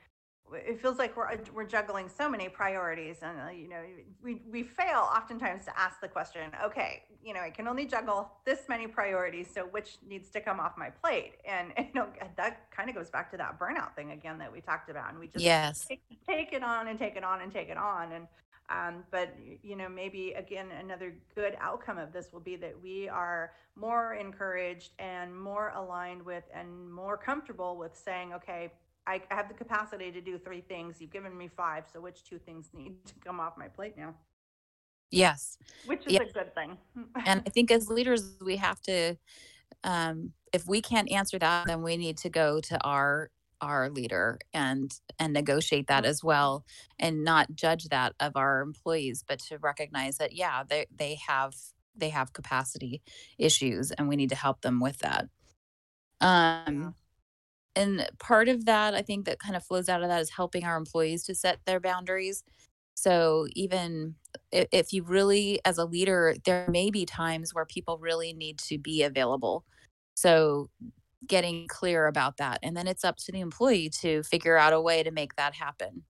it 0.53 0.81
feels 0.81 0.99
like 0.99 1.17
we're 1.17 1.39
we're 1.55 1.67
juggling 1.67 2.09
so 2.09 2.29
many 2.29 2.49
priorities 2.49 3.19
and 3.23 3.39
uh, 3.41 3.51
you 3.51 3.69
know 3.69 3.83
we 4.23 4.43
we 4.51 4.63
fail 4.63 5.09
oftentimes 5.15 5.65
to 5.65 5.79
ask 5.79 6.01
the 6.01 6.09
question 6.09 6.51
okay 6.65 7.03
you 7.23 7.35
know 7.35 7.41
i 7.41 7.51
can 7.51 7.69
only 7.69 7.85
juggle 7.85 8.31
this 8.45 8.61
many 8.69 8.87
priorities 8.87 9.49
so 9.53 9.63
which 9.67 9.99
needs 10.09 10.31
to 10.31 10.41
come 10.41 10.61
off 10.61 10.77
my 10.77 10.91
plate? 10.91 11.35
And, 11.47 11.73
and 11.77 11.87
you 11.87 12.01
know 12.01 12.07
that 12.37 12.71
kind 12.71 12.89
of 12.89 12.97
goes 12.97 13.11
back 13.11 13.31
to 13.33 13.37
that 13.37 13.59
burnout 13.59 13.95
thing 13.95 14.13
again 14.13 14.39
that 14.39 14.53
we 14.53 14.61
talked 14.61 14.91
about 14.91 15.11
and 15.11 15.19
we 15.19 15.29
just 15.29 15.45
yes. 15.45 15.87
take, 15.87 16.03
take 16.27 16.53
it 16.53 16.63
on 16.63 16.89
and 16.89 16.99
take 16.99 17.17
it 17.17 17.25
on 17.25 17.43
and 17.43 17.53
take 17.53 17.69
it 17.69 17.77
on 17.77 18.13
and 18.13 18.27
um, 18.71 19.05
but 19.11 19.35
you 19.63 19.77
know 19.77 19.89
maybe 19.89 20.33
again 20.33 20.67
another 20.79 21.15
good 21.35 21.57
outcome 21.61 21.97
of 21.97 22.13
this 22.13 22.33
will 22.33 22.41
be 22.41 22.57
that 22.57 22.75
we 22.83 23.09
are 23.09 23.53
more 23.77 24.15
encouraged 24.15 24.91
and 24.99 25.35
more 25.35 25.73
aligned 25.75 26.23
with 26.23 26.45
and 26.55 26.93
more 26.93 27.17
comfortable 27.17 27.77
with 27.77 27.97
saying 27.97 28.35
okay 28.35 28.71
I 29.09 29.23
have 29.31 29.49
the 29.49 29.55
capacity 29.55 30.13
to 30.13 30.21
do 30.21 30.37
three 30.39 30.61
things. 30.61 31.01
You've 31.01 31.11
given 31.11 31.37
me 31.37 31.49
five, 31.49 31.85
so 31.91 31.99
which 32.01 32.25
two 32.25 32.39
things 32.39 32.69
need 32.75 33.07
to 33.07 33.15
come 33.25 33.41
off 33.41 33.57
my 33.57 33.67
plate 33.67 33.97
now? 33.97 34.15
Yes. 35.11 35.57
Which 35.87 36.07
is 36.07 36.13
yeah. 36.13 36.21
a 36.23 36.33
good 36.33 36.55
thing. 36.55 36.77
and 37.25 37.43
I 37.47 37.51
think 37.51 37.71
as 37.71 37.89
leaders, 37.89 38.37
we 38.45 38.57
have 38.57 38.81
to, 38.83 39.17
um, 39.83 40.35
if 40.53 40.69
we 40.69 40.83
can't 40.83 41.11
answer 41.11 41.39
that, 41.39 41.67
then 41.67 41.83
we 41.83 41.97
need 41.97 42.19
to 42.19 42.29
go 42.29 42.61
to 42.61 42.79
our 42.85 43.31
our 43.61 43.91
leader 43.91 44.39
and 44.55 44.93
and 45.19 45.33
negotiate 45.33 45.89
that 45.89 46.05
as 46.05 46.23
well 46.23 46.65
and 47.01 47.25
not 47.25 47.53
judge 47.57 47.87
that 47.87 48.13
of 48.21 48.37
our 48.37 48.61
employees 48.61 49.25
but 49.27 49.41
to 49.41 49.59
recognize 49.59 50.19
that 50.19 50.33
yeah 50.33 50.63
they 50.69 50.87
they 50.97 51.19
have 51.27 51.55
they 51.97 52.11
have 52.11 52.33
capacity 52.33 53.03
issues 53.37 53.91
and 53.91 54.09
we 54.09 54.15
need 54.15 54.29
to 54.29 54.37
help 54.37 54.61
them 54.61 54.79
with 54.79 54.99
that 54.99 55.27
Um, 56.21 56.95
and 57.79 58.11
part 58.19 58.49
of 58.49 58.65
that, 58.65 58.95
I 58.95 59.03
think 59.03 59.25
that 59.27 59.39
kind 59.39 59.55
of 59.55 59.65
flows 59.65 59.89
out 59.89 60.03
of 60.03 60.09
that 60.09 60.21
is 60.21 60.31
helping 60.31 60.65
our 60.65 60.77
employees 60.77 61.25
to 61.25 61.35
set 61.35 61.61
their 61.65 61.79
boundaries. 61.79 62.43
So 62.95 63.47
even 63.55 64.17
if 64.51 64.93
you 64.93 65.05
really, 65.05 65.61
as 65.65 65.79
a 65.79 65.85
leader, 65.85 66.35
there 66.45 66.67
may 66.69 66.91
be 66.91 67.07
times 67.07 67.55
where 67.55 67.65
people 67.65 67.97
really 67.99 68.33
need 68.33 68.59
to 68.59 68.79
be 68.79 69.05
available. 69.05 69.65
So 70.15 70.69
getting 71.27 71.69
clear 71.69 72.09
about 72.09 72.39
that. 72.39 72.59
And 72.63 72.77
then 72.77 72.89
it's 72.89 73.05
up 73.05 73.17
to 73.19 73.33
the 73.33 73.41
employee 73.41 73.91
to 74.01 74.25
figure 74.25 74.59
out 74.59 74.73
a 74.73 74.81
way 74.81 75.05
to 75.05 75.13
make 75.13 75.37
that 75.37 75.55
happen. 75.55 76.03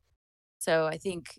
So 0.59 0.87
I 0.87 0.97
think 0.97 1.39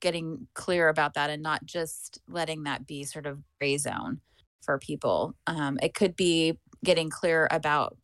getting 0.00 0.48
clear 0.52 0.88
about 0.88 1.14
that 1.14 1.30
and 1.30 1.42
not 1.42 1.64
just 1.64 2.20
letting 2.28 2.64
that 2.64 2.86
be 2.86 3.04
sort 3.04 3.24
of 3.24 3.38
gray 3.58 3.78
zone 3.78 4.20
for 4.60 4.78
people. 4.78 5.34
Um, 5.46 5.78
it 5.82 5.94
could 5.94 6.16
be 6.16 6.58
getting 6.84 7.08
clear 7.08 7.48
about 7.50 7.96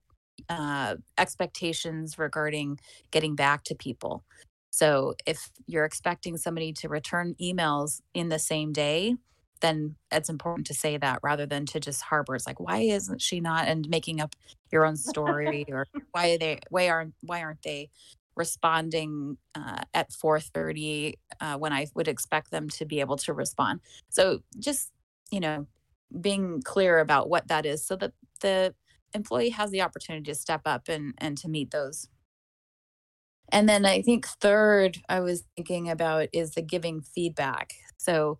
uh, 0.48 0.96
expectations 1.16 2.18
regarding 2.18 2.78
getting 3.10 3.34
back 3.34 3.64
to 3.64 3.74
people. 3.74 4.24
So 4.70 5.14
if 5.26 5.50
you're 5.66 5.84
expecting 5.84 6.36
somebody 6.36 6.72
to 6.74 6.88
return 6.88 7.34
emails 7.40 8.00
in 8.14 8.28
the 8.28 8.38
same 8.38 8.72
day, 8.72 9.16
then 9.60 9.96
it's 10.12 10.28
important 10.28 10.66
to 10.68 10.74
say 10.74 10.96
that 10.98 11.20
rather 11.22 11.46
than 11.46 11.66
to 11.66 11.80
just 11.80 12.02
harbor 12.02 12.36
it's 12.36 12.46
like 12.46 12.60
why 12.60 12.78
isn't 12.78 13.20
she 13.20 13.40
not 13.40 13.66
and 13.66 13.88
making 13.88 14.20
up 14.20 14.36
your 14.70 14.86
own 14.86 14.96
story 14.96 15.64
or 15.68 15.86
why 16.12 16.30
are 16.30 16.38
they 16.38 16.60
why 16.70 16.88
aren't 16.88 17.14
why 17.22 17.42
aren't 17.42 17.62
they 17.62 17.90
responding 18.36 19.36
uh, 19.56 19.82
at 19.94 20.12
4.30 20.12 21.14
uh, 21.40 21.56
when 21.58 21.72
i 21.72 21.86
would 21.94 22.06
expect 22.06 22.50
them 22.52 22.68
to 22.68 22.84
be 22.84 23.00
able 23.00 23.16
to 23.16 23.32
respond 23.32 23.80
so 24.10 24.40
just 24.60 24.92
you 25.32 25.40
know 25.40 25.66
being 26.20 26.62
clear 26.62 26.98
about 26.98 27.28
what 27.28 27.48
that 27.48 27.66
is 27.66 27.84
so 27.84 27.96
that 27.96 28.12
the 28.40 28.74
employee 29.14 29.50
has 29.50 29.70
the 29.70 29.82
opportunity 29.82 30.24
to 30.24 30.34
step 30.34 30.62
up 30.64 30.88
and 30.88 31.14
and 31.18 31.38
to 31.38 31.48
meet 31.48 31.70
those 31.70 32.08
and 33.50 33.68
then 33.68 33.84
i 33.84 34.02
think 34.02 34.26
third 34.26 34.98
i 35.08 35.20
was 35.20 35.44
thinking 35.56 35.88
about 35.88 36.28
is 36.32 36.52
the 36.52 36.62
giving 36.62 37.00
feedback 37.00 37.72
so 37.96 38.38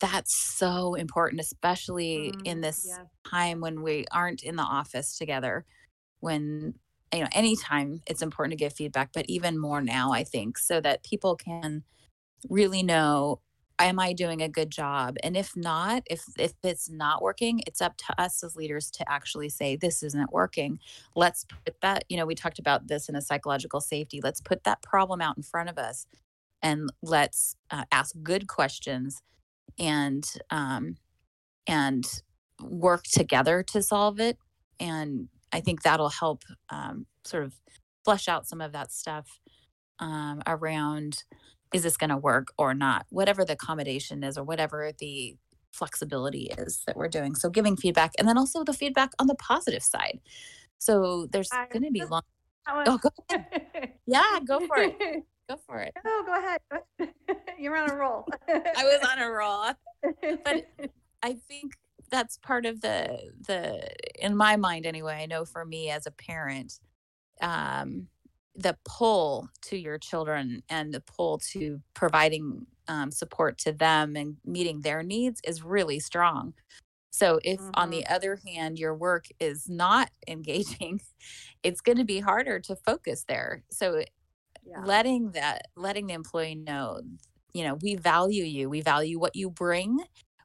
that's 0.00 0.36
so 0.36 0.94
important 0.94 1.40
especially 1.40 2.32
mm, 2.34 2.46
in 2.46 2.60
this 2.60 2.86
yeah. 2.88 3.04
time 3.28 3.60
when 3.60 3.82
we 3.82 4.04
aren't 4.12 4.42
in 4.42 4.56
the 4.56 4.62
office 4.62 5.16
together 5.16 5.64
when 6.20 6.74
you 7.12 7.20
know 7.20 7.28
anytime 7.32 8.00
it's 8.06 8.22
important 8.22 8.52
to 8.52 8.62
give 8.62 8.72
feedback 8.72 9.10
but 9.12 9.24
even 9.28 9.58
more 9.58 9.80
now 9.80 10.12
i 10.12 10.24
think 10.24 10.58
so 10.58 10.80
that 10.80 11.04
people 11.04 11.36
can 11.36 11.82
really 12.48 12.82
know 12.82 13.40
am 13.80 13.98
i 13.98 14.12
doing 14.12 14.40
a 14.42 14.48
good 14.48 14.70
job 14.70 15.16
and 15.22 15.36
if 15.36 15.56
not 15.56 16.02
if 16.06 16.24
if 16.38 16.52
it's 16.62 16.88
not 16.88 17.22
working 17.22 17.60
it's 17.66 17.82
up 17.82 17.96
to 17.96 18.20
us 18.20 18.42
as 18.44 18.56
leaders 18.56 18.90
to 18.90 19.08
actually 19.10 19.48
say 19.48 19.76
this 19.76 20.02
isn't 20.02 20.32
working 20.32 20.78
let's 21.16 21.44
put 21.64 21.74
that 21.80 22.04
you 22.08 22.16
know 22.16 22.26
we 22.26 22.34
talked 22.34 22.58
about 22.58 22.86
this 22.86 23.08
in 23.08 23.16
a 23.16 23.22
psychological 23.22 23.80
safety 23.80 24.20
let's 24.22 24.40
put 24.40 24.62
that 24.64 24.82
problem 24.82 25.20
out 25.20 25.36
in 25.36 25.42
front 25.42 25.68
of 25.68 25.78
us 25.78 26.06
and 26.62 26.90
let's 27.02 27.56
uh, 27.70 27.84
ask 27.92 28.14
good 28.22 28.48
questions 28.48 29.20
and 29.78 30.24
um, 30.50 30.96
and 31.66 32.04
work 32.60 33.04
together 33.04 33.62
to 33.62 33.82
solve 33.82 34.20
it. 34.20 34.38
And 34.80 35.28
I 35.52 35.60
think 35.60 35.82
that'll 35.82 36.08
help 36.08 36.42
um, 36.70 37.06
sort 37.24 37.44
of 37.44 37.54
flush 38.04 38.28
out 38.28 38.46
some 38.46 38.60
of 38.60 38.72
that 38.72 38.92
stuff 38.92 39.40
um, 39.98 40.42
around 40.46 41.24
is 41.74 41.82
this 41.82 41.96
going 41.96 42.10
to 42.10 42.16
work 42.16 42.52
or 42.56 42.72
not, 42.72 43.04
whatever 43.10 43.44
the 43.44 43.54
accommodation 43.54 44.22
is 44.22 44.38
or 44.38 44.44
whatever 44.44 44.92
the 44.98 45.36
flexibility 45.72 46.50
is 46.56 46.82
that 46.86 46.96
we're 46.96 47.08
doing. 47.08 47.34
So 47.34 47.50
giving 47.50 47.76
feedback 47.76 48.12
and 48.16 48.28
then 48.28 48.38
also 48.38 48.62
the 48.62 48.72
feedback 48.72 49.10
on 49.18 49.26
the 49.26 49.34
positive 49.34 49.82
side. 49.82 50.20
So 50.78 51.26
there's 51.32 51.50
going 51.72 51.84
to 51.84 51.90
be 51.90 52.04
long. 52.04 52.22
Oh, 52.66 52.96
go 52.96 53.10
ahead. 53.28 53.92
yeah, 54.06 54.38
go 54.48 54.66
for 54.66 54.78
it. 54.78 54.96
Go 55.46 55.58
for 55.66 55.80
it. 55.80 55.92
Oh, 56.06 56.22
go 56.24 56.38
ahead. 56.38 57.12
You're 57.58 57.76
on 57.76 57.90
a 57.90 57.94
roll. 57.94 58.26
I 58.48 58.84
was 58.84 59.06
on 59.06 59.18
a 59.18 59.30
roll. 59.30 59.66
But 60.42 60.66
I 61.22 61.36
think 61.46 61.74
that's 62.10 62.38
part 62.38 62.64
of 62.64 62.80
the 62.80 63.30
the 63.46 63.86
in 64.18 64.34
my 64.34 64.56
mind 64.56 64.86
anyway, 64.86 65.16
I 65.20 65.26
know 65.26 65.44
for 65.44 65.66
me 65.66 65.90
as 65.90 66.06
a 66.06 66.10
parent, 66.10 66.80
um, 67.42 68.08
the 68.56 68.76
pull 68.84 69.48
to 69.62 69.76
your 69.76 69.98
children 69.98 70.62
and 70.68 70.92
the 70.92 71.00
pull 71.00 71.38
to 71.52 71.80
providing 71.94 72.66
um, 72.88 73.10
support 73.10 73.58
to 73.58 73.72
them 73.72 74.16
and 74.16 74.36
meeting 74.44 74.80
their 74.80 75.02
needs 75.02 75.40
is 75.44 75.62
really 75.62 75.98
strong. 75.98 76.54
So 77.10 77.40
if 77.44 77.60
mm-hmm. 77.60 77.70
on 77.74 77.90
the 77.90 78.06
other 78.06 78.40
hand 78.46 78.78
your 78.78 78.94
work 78.94 79.26
is 79.40 79.68
not 79.68 80.10
engaging, 80.28 81.00
it's 81.62 81.80
going 81.80 81.98
to 81.98 82.04
be 82.04 82.20
harder 82.20 82.60
to 82.60 82.76
focus 82.76 83.24
there. 83.26 83.62
So 83.70 84.02
yeah. 84.66 84.82
letting 84.84 85.32
that 85.32 85.66
letting 85.76 86.06
the 86.06 86.14
employee 86.14 86.54
know 86.54 87.00
you 87.52 87.64
know 87.64 87.78
we 87.82 87.96
value 87.96 88.44
you 88.44 88.68
we 88.68 88.80
value 88.80 89.18
what 89.18 89.36
you 89.36 89.50
bring 89.50 89.98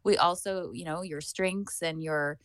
we 0.04 0.18
also 0.18 0.72
you 0.74 0.86
know 0.86 1.02
your 1.02 1.22
strengths 1.22 1.82
and 1.82 2.04
your 2.04 2.38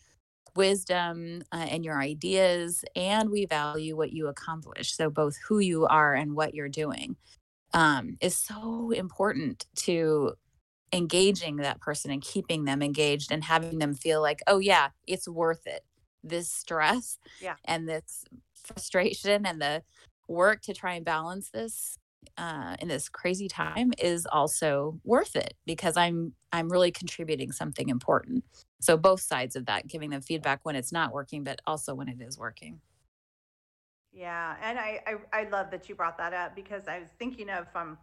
wisdom 0.56 1.42
uh, 1.52 1.66
and 1.68 1.84
your 1.84 2.00
ideas 2.00 2.84
and 2.94 3.30
we 3.30 3.44
value 3.46 3.96
what 3.96 4.12
you 4.12 4.28
accomplish 4.28 4.94
so 4.94 5.10
both 5.10 5.36
who 5.48 5.58
you 5.58 5.86
are 5.86 6.14
and 6.14 6.34
what 6.34 6.54
you're 6.54 6.68
doing 6.68 7.16
um, 7.72 8.16
is 8.20 8.36
so 8.36 8.92
important 8.92 9.66
to 9.74 10.32
engaging 10.92 11.56
that 11.56 11.80
person 11.80 12.10
and 12.12 12.22
keeping 12.22 12.64
them 12.64 12.82
engaged 12.82 13.32
and 13.32 13.42
having 13.42 13.78
them 13.78 13.94
feel 13.94 14.22
like 14.22 14.40
oh 14.46 14.58
yeah 14.58 14.90
it's 15.06 15.28
worth 15.28 15.66
it 15.66 15.82
this 16.22 16.48
stress 16.48 17.18
yeah. 17.40 17.56
and 17.64 17.88
this 17.88 18.24
frustration 18.54 19.44
and 19.44 19.60
the 19.60 19.82
work 20.28 20.62
to 20.62 20.72
try 20.72 20.94
and 20.94 21.04
balance 21.04 21.50
this 21.50 21.98
uh, 22.38 22.76
in 22.80 22.88
this 22.88 23.08
crazy 23.08 23.48
time 23.48 23.92
is 23.98 24.26
also 24.26 24.98
worth 25.04 25.36
it 25.36 25.54
because 25.66 25.96
I'm 25.96 26.32
I'm 26.52 26.70
really 26.70 26.90
contributing 26.90 27.52
something 27.52 27.88
important. 27.88 28.44
So 28.84 28.96
both 28.96 29.20
sides 29.20 29.56
of 29.56 29.66
that, 29.66 29.86
giving 29.86 30.10
them 30.10 30.20
feedback 30.20 30.60
when 30.62 30.76
it's 30.76 30.92
not 30.92 31.12
working, 31.12 31.42
but 31.42 31.60
also 31.66 31.94
when 31.94 32.08
it 32.08 32.20
is 32.20 32.38
working. 32.38 32.80
Yeah, 34.12 34.56
and 34.62 34.78
I 34.78 35.00
I, 35.06 35.40
I 35.40 35.48
love 35.48 35.70
that 35.70 35.88
you 35.88 35.94
brought 35.94 36.18
that 36.18 36.32
up 36.32 36.54
because 36.54 36.86
I 36.86 36.98
was 37.00 37.08
thinking 37.18 37.48
of 37.48 37.66
um, 37.74 37.98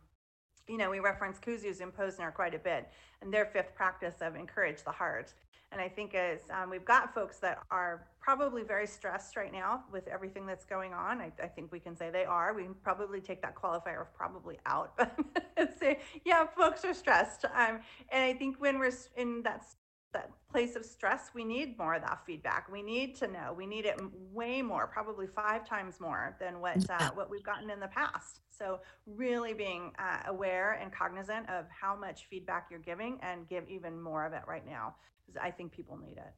you 0.68 0.78
know, 0.78 0.90
we 0.90 1.00
reference 1.00 1.38
Kouzes 1.40 1.82
and 1.82 1.94
Posner 1.94 2.34
quite 2.34 2.56
a 2.56 2.60
bit, 2.60 2.90
and 3.22 3.34
their 3.34 3.46
fifth 3.46 3.76
practice 3.76 4.16
of 4.22 4.36
encourage 4.36 4.84
the 4.84 4.92
heart. 4.92 5.34
And 5.72 5.80
I 5.80 5.88
think 5.88 6.16
as 6.16 6.42
um, 6.50 6.70
we've 6.70 6.84
got 6.84 7.14
folks 7.14 7.40
that 7.40 7.60
are 7.72 8.08
probably 8.20 8.64
very 8.64 8.86
stressed 8.86 9.38
right 9.38 9.54
now 9.54 9.84
with 9.92 10.08
everything 10.08 10.46
that's 10.46 10.66
going 10.66 10.94
on. 10.94 11.22
I, 11.22 11.32
I, 11.42 11.48
think 11.48 11.72
we 11.72 11.80
can 11.80 11.96
say 11.96 12.10
they 12.10 12.26
are. 12.26 12.54
We 12.54 12.64
can 12.64 12.74
probably 12.74 13.22
take 13.22 13.42
that 13.42 13.56
qualifier 13.56 14.02
of 14.02 14.14
probably 14.14 14.60
out, 14.66 14.98
but 14.98 15.80
say, 15.80 16.00
yeah, 16.26 16.46
folks 16.46 16.84
are 16.84 16.94
stressed. 16.94 17.46
Um, 17.46 17.80
and 18.10 18.24
I 18.24 18.34
think 18.34 18.60
when 18.60 18.80
we're 18.80 18.92
in 19.16 19.42
that 19.44 19.66
that 20.14 20.30
place 20.50 20.76
of 20.76 20.86
stress, 20.86 21.32
we 21.34 21.44
need 21.44 21.78
more 21.78 21.94
of 21.94 22.02
that 22.02 22.20
feedback. 22.26 22.70
We 22.72 22.82
need 22.82 23.16
to 23.18 23.28
know. 23.28 23.54
We 23.56 23.66
need 23.66 23.86
it 23.86 24.00
way 24.32 24.62
more, 24.62 24.88
probably 24.88 25.28
five 25.28 25.68
times 25.68 26.00
more 26.00 26.36
than 26.40 26.60
what 26.60 26.90
uh, 26.90 27.12
what 27.14 27.30
we've 27.30 27.44
gotten 27.44 27.70
in 27.70 27.80
the 27.80 27.88
past. 27.88 28.42
So 28.50 28.80
really 29.06 29.54
being 29.54 29.92
uh, 29.98 30.24
aware 30.28 30.74
and 30.82 30.92
cognizant 30.92 31.50
of 31.50 31.66
how 31.70 31.96
much 31.96 32.28
feedback 32.30 32.68
you're 32.70 32.80
giving, 32.80 33.20
and 33.22 33.48
give 33.48 33.68
even 33.70 34.02
more 34.02 34.26
of 34.26 34.34
it 34.34 34.44
right 34.48 34.66
now 34.66 34.96
because 35.26 35.40
I 35.42 35.52
think 35.52 35.72
people 35.72 35.98
need 35.98 36.18
it. 36.18 36.34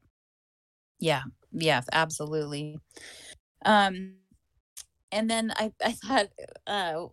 Yeah, 1.00 1.24
yeah, 1.52 1.82
absolutely. 1.92 2.80
Um, 3.66 4.16
and 5.12 5.30
then 5.30 5.52
I, 5.56 5.72
I 5.84 5.92
thought, 5.92 6.28
uh, 6.68 7.06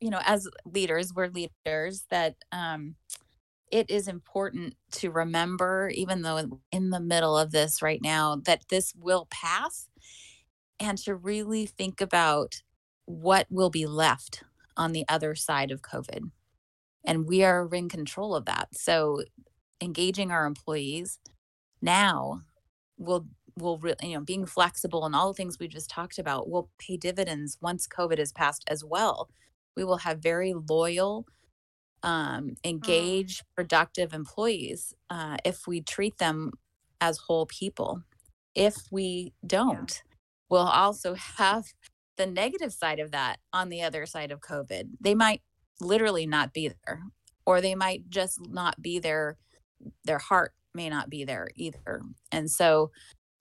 you 0.00 0.10
know, 0.10 0.20
as 0.24 0.48
leaders, 0.64 1.12
we're 1.14 1.28
leaders 1.28 2.04
that 2.10 2.36
um, 2.52 2.94
it 3.70 3.90
is 3.90 4.08
important 4.08 4.74
to 4.92 5.10
remember, 5.10 5.90
even 5.94 6.22
though 6.22 6.60
in 6.70 6.90
the 6.90 7.00
middle 7.00 7.36
of 7.36 7.50
this 7.50 7.82
right 7.82 8.00
now, 8.02 8.36
that 8.44 8.68
this 8.68 8.94
will 8.96 9.26
pass 9.30 9.88
and 10.78 10.98
to 10.98 11.14
really 11.14 11.66
think 11.66 12.00
about 12.00 12.62
what 13.06 13.46
will 13.50 13.70
be 13.70 13.86
left 13.86 14.42
on 14.76 14.92
the 14.92 15.04
other 15.08 15.34
side 15.34 15.70
of 15.70 15.82
COVID. 15.82 16.30
And 17.04 17.26
we 17.26 17.44
are 17.44 17.68
in 17.72 17.88
control 17.88 18.34
of 18.34 18.46
that. 18.46 18.68
So 18.74 19.22
engaging 19.80 20.30
our 20.30 20.46
employees 20.46 21.18
now 21.82 22.42
will 22.98 23.26
will 23.56 23.78
really 23.78 23.96
you 24.02 24.14
know 24.14 24.20
being 24.20 24.46
flexible 24.46 25.04
and 25.04 25.14
all 25.14 25.28
the 25.28 25.34
things 25.34 25.58
we 25.58 25.68
just 25.68 25.90
talked 25.90 26.18
about 26.18 26.48
will 26.48 26.70
pay 26.78 26.96
dividends 26.96 27.58
once 27.60 27.86
covid 27.86 28.18
is 28.18 28.32
passed 28.32 28.64
as 28.68 28.84
well 28.84 29.28
we 29.76 29.84
will 29.84 29.98
have 29.98 30.18
very 30.18 30.54
loyal 30.68 31.26
um, 32.04 32.50
mm. 32.50 32.56
engaged 32.64 33.42
productive 33.56 34.12
employees 34.12 34.94
uh, 35.10 35.36
if 35.44 35.66
we 35.66 35.80
treat 35.80 36.18
them 36.18 36.52
as 37.00 37.18
whole 37.18 37.46
people 37.46 38.02
if 38.54 38.76
we 38.90 39.32
don't 39.46 40.02
yeah. 40.04 40.16
we'll 40.50 40.60
also 40.60 41.14
have 41.14 41.64
the 42.16 42.26
negative 42.26 42.72
side 42.72 43.00
of 43.00 43.10
that 43.10 43.38
on 43.52 43.68
the 43.68 43.82
other 43.82 44.06
side 44.06 44.30
of 44.30 44.40
covid 44.40 44.90
they 45.00 45.14
might 45.14 45.42
literally 45.80 46.26
not 46.26 46.52
be 46.52 46.68
there 46.68 47.02
or 47.46 47.60
they 47.60 47.74
might 47.74 48.08
just 48.08 48.38
not 48.48 48.80
be 48.80 48.98
there 48.98 49.36
their 50.04 50.18
heart 50.18 50.52
may 50.74 50.88
not 50.88 51.08
be 51.08 51.24
there 51.24 51.48
either. 51.54 52.02
And 52.32 52.50
so 52.50 52.90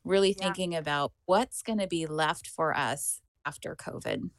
really 0.03 0.35
Yeah. 0.37 0.45
thinking 0.45 0.75
about 0.75 1.13
what's 1.25 1.61
going 1.61 1.79
to 1.79 1.87
be 1.87 2.05
left 2.05 2.47
for 2.47 2.75
us 2.75 3.21
after 3.45 3.75
COVID. 3.75 4.29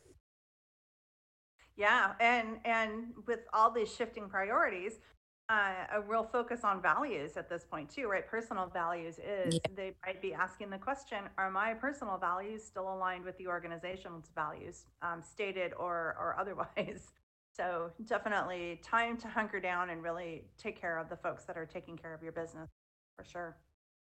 Yeah, 1.76 2.14
and 2.20 2.58
and 2.64 3.12
with 3.26 3.40
all 3.52 3.70
these 3.70 3.92
shifting 3.92 4.28
priorities, 4.28 5.00
uh, 5.48 5.86
a 5.92 6.00
real 6.00 6.24
focus 6.24 6.62
on 6.64 6.80
values 6.80 7.36
at 7.36 7.48
this 7.48 7.64
point 7.64 7.90
too, 7.90 8.06
right? 8.08 8.26
Personal 8.26 8.68
values 8.68 9.18
is 9.18 9.54
Yeah. 9.54 9.58
they 9.74 9.94
might 10.06 10.22
be 10.22 10.32
asking 10.34 10.70
the 10.70 10.78
question: 10.78 11.24
Are 11.36 11.50
my 11.50 11.74
personal 11.74 12.16
values 12.18 12.64
still 12.64 12.92
aligned 12.94 13.24
with 13.24 13.36
the 13.38 13.48
organization's 13.48 14.30
values, 14.34 14.86
um, 15.02 15.20
stated 15.22 15.72
or 15.74 16.16
or 16.18 16.36
otherwise? 16.40 17.12
So 17.52 17.92
definitely 18.06 18.80
time 18.82 19.16
to 19.18 19.28
hunker 19.28 19.60
down 19.60 19.90
and 19.90 20.02
really 20.02 20.44
take 20.58 20.80
care 20.80 20.98
of 20.98 21.08
the 21.08 21.16
folks 21.16 21.44
that 21.44 21.56
are 21.56 21.66
taking 21.66 21.96
care 21.96 22.12
of 22.14 22.22
your 22.22 22.32
business, 22.32 22.70
for 23.16 23.24
sure. 23.24 23.56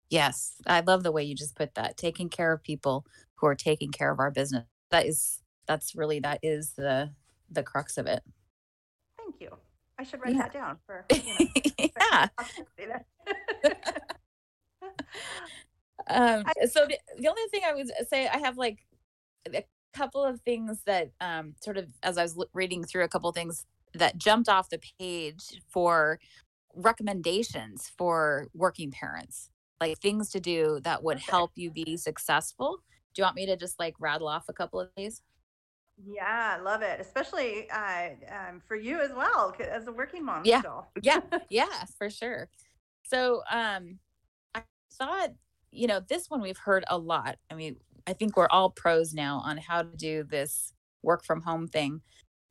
Yes, 0.09 0.61
I 0.67 0.81
love 0.81 1.03
the 1.03 1.11
way 1.11 1.23
you 1.23 1.35
just 1.35 1.55
put 1.55 1.75
that. 1.75 1.97
Taking 1.97 2.29
care 2.29 2.51
of 2.53 2.61
people 2.63 3.05
who 3.35 3.47
are 3.47 3.55
taking 3.55 3.91
care 3.91 4.11
of 4.11 4.19
our 4.19 4.31
business. 4.31 4.65
That 4.91 5.05
is 5.07 5.41
that's 5.67 5.95
really 5.95 6.19
that 6.19 6.39
is 6.43 6.73
the 6.73 7.11
the 7.49 7.63
crux 7.63 7.97
of 7.97 8.05
it. 8.07 8.23
Thank 9.17 9.35
you. 9.39 9.49
I 9.99 10.03
should 10.03 10.21
write 10.21 10.33
Yeah. 10.35 10.43
that 10.43 10.53
down 10.53 10.77
for 10.85 11.05
you 11.11 11.17
know. 11.77 11.87
yeah. 11.99 12.27
Um, 16.09 16.43
I, 16.45 16.65
so 16.65 16.85
the, 16.87 16.97
the 17.17 17.27
only 17.27 17.43
thing 17.51 17.61
I 17.65 17.73
would 17.73 17.89
say, 18.09 18.27
I 18.27 18.37
have 18.37 18.57
like 18.57 18.79
a 19.53 19.63
couple 19.93 20.23
of 20.23 20.41
things 20.41 20.81
that 20.85 21.11
um, 21.21 21.53
sort 21.61 21.77
of 21.77 21.87
as 22.01 22.17
I 22.17 22.23
was 22.23 22.37
reading 22.53 22.83
through 22.83 23.03
a 23.03 23.07
couple 23.07 23.29
of 23.29 23.35
things 23.35 23.65
that 23.93 24.17
jumped 24.17 24.49
off 24.49 24.69
the 24.69 24.79
page 24.99 25.61
for 25.69 26.19
recommendations 26.75 27.91
for 27.97 28.47
working 28.55 28.91
parents, 28.91 29.49
like 29.79 29.99
things 29.99 30.29
to 30.31 30.39
do 30.39 30.79
that 30.83 31.03
would 31.03 31.17
perfect. 31.17 31.29
help 31.31 31.51
you 31.55 31.69
be 31.71 31.95
successful. 31.97 32.79
Do 33.13 33.21
you 33.21 33.23
want 33.25 33.35
me 33.35 33.45
to 33.45 33.55
just 33.55 33.77
like 33.79 33.93
rattle 33.99 34.27
off 34.27 34.45
a 34.49 34.53
couple 34.53 34.79
of 34.79 34.89
these? 34.97 35.21
Yeah, 35.97 36.55
I 36.57 36.61
love 36.61 36.81
it, 36.81 36.99
especially 36.99 37.69
uh, 37.69 38.09
um, 38.29 38.59
for 38.59 38.75
you 38.75 38.99
as 38.99 39.11
well 39.13 39.55
as 39.59 39.87
a 39.87 39.91
working 39.91 40.25
mom 40.25 40.45
Yeah, 40.45 40.61
still. 40.61 40.87
yeah, 41.01 41.21
yeah, 41.49 41.85
for 41.97 42.09
sure. 42.09 42.49
So 43.03 43.43
um, 43.51 43.99
I 44.55 44.63
thought, 44.93 45.31
you 45.71 45.87
know, 45.87 45.99
this 46.01 46.29
one 46.29 46.41
we've 46.41 46.57
heard 46.57 46.85
a 46.89 46.97
lot. 46.97 47.39
I 47.51 47.55
mean, 47.55 47.77
I 48.07 48.13
think 48.13 48.37
we're 48.37 48.49
all 48.49 48.71
pros 48.71 49.13
now 49.13 49.39
on 49.39 49.57
how 49.57 49.83
to 49.83 49.97
do 49.97 50.23
this 50.23 50.73
work 51.03 51.25
from 51.25 51.41
home 51.41 51.67
thing, 51.67 52.01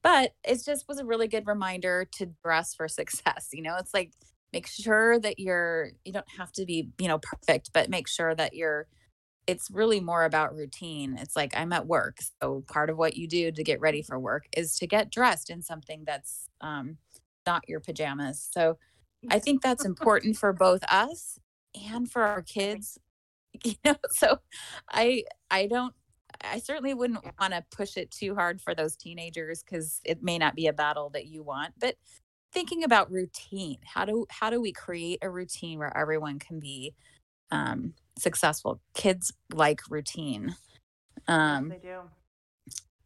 but 0.02 0.34
it 0.44 0.62
just 0.64 0.88
was 0.88 0.98
a 0.98 1.04
really 1.06 1.28
good 1.28 1.46
reminder 1.46 2.06
to 2.14 2.26
dress 2.44 2.74
for 2.74 2.88
success. 2.88 3.50
You 3.52 3.62
know, 3.62 3.76
it's 3.78 3.94
like 3.94 4.12
make 4.52 4.66
sure 4.68 5.20
that 5.20 5.38
you're, 5.40 5.92
you 6.04 6.12
don't 6.12 6.30
have 6.38 6.52
to 6.52 6.66
be, 6.66 6.90
you 6.98 7.08
know, 7.08 7.18
perfect, 7.18 7.72
but 7.72 7.90
make 7.90 8.08
sure 8.08 8.34
that 8.34 8.54
you're, 8.54 8.88
it's 9.46 9.70
really 9.70 10.00
more 10.00 10.24
about 10.24 10.54
routine. 10.54 11.16
It's 11.18 11.36
like 11.36 11.56
I'm 11.56 11.72
at 11.72 11.86
work. 11.86 12.18
So 12.40 12.64
part 12.68 12.90
of 12.90 12.96
what 12.96 13.16
you 13.16 13.26
do 13.26 13.50
to 13.50 13.64
get 13.64 13.80
ready 13.80 14.02
for 14.02 14.18
work 14.18 14.46
is 14.56 14.76
to 14.78 14.86
get 14.86 15.10
dressed 15.10 15.50
in 15.50 15.62
something 15.62 16.04
that's 16.06 16.48
um, 16.60 16.98
not 17.46 17.68
your 17.68 17.80
pajamas. 17.80 18.48
So 18.52 18.78
I 19.30 19.38
think 19.38 19.62
that's 19.62 19.84
important 19.84 20.36
for 20.36 20.52
both 20.52 20.82
us 20.90 21.38
and 21.90 22.10
for 22.10 22.22
our 22.22 22.42
kids 22.42 22.98
you 23.64 23.74
know 23.84 23.96
so 24.10 24.38
i 24.90 25.22
i 25.50 25.66
don't 25.66 25.94
i 26.42 26.58
certainly 26.58 26.94
wouldn't 26.94 27.24
want 27.38 27.52
to 27.52 27.64
push 27.70 27.96
it 27.96 28.10
too 28.10 28.34
hard 28.34 28.60
for 28.60 28.74
those 28.74 28.96
teenagers 28.96 29.62
because 29.62 30.00
it 30.04 30.22
may 30.22 30.38
not 30.38 30.54
be 30.54 30.66
a 30.66 30.72
battle 30.72 31.10
that 31.10 31.26
you 31.26 31.42
want 31.42 31.72
but 31.78 31.96
thinking 32.52 32.84
about 32.84 33.10
routine 33.10 33.78
how 33.84 34.04
do 34.04 34.26
how 34.30 34.50
do 34.50 34.60
we 34.60 34.72
create 34.72 35.18
a 35.22 35.30
routine 35.30 35.78
where 35.78 35.96
everyone 35.96 36.38
can 36.38 36.58
be 36.58 36.94
um 37.50 37.94
successful 38.18 38.80
kids 38.94 39.32
like 39.52 39.80
routine 39.90 40.54
Yes, 41.28 41.28
um 41.28 41.68
they 41.68 41.78
do. 41.78 42.00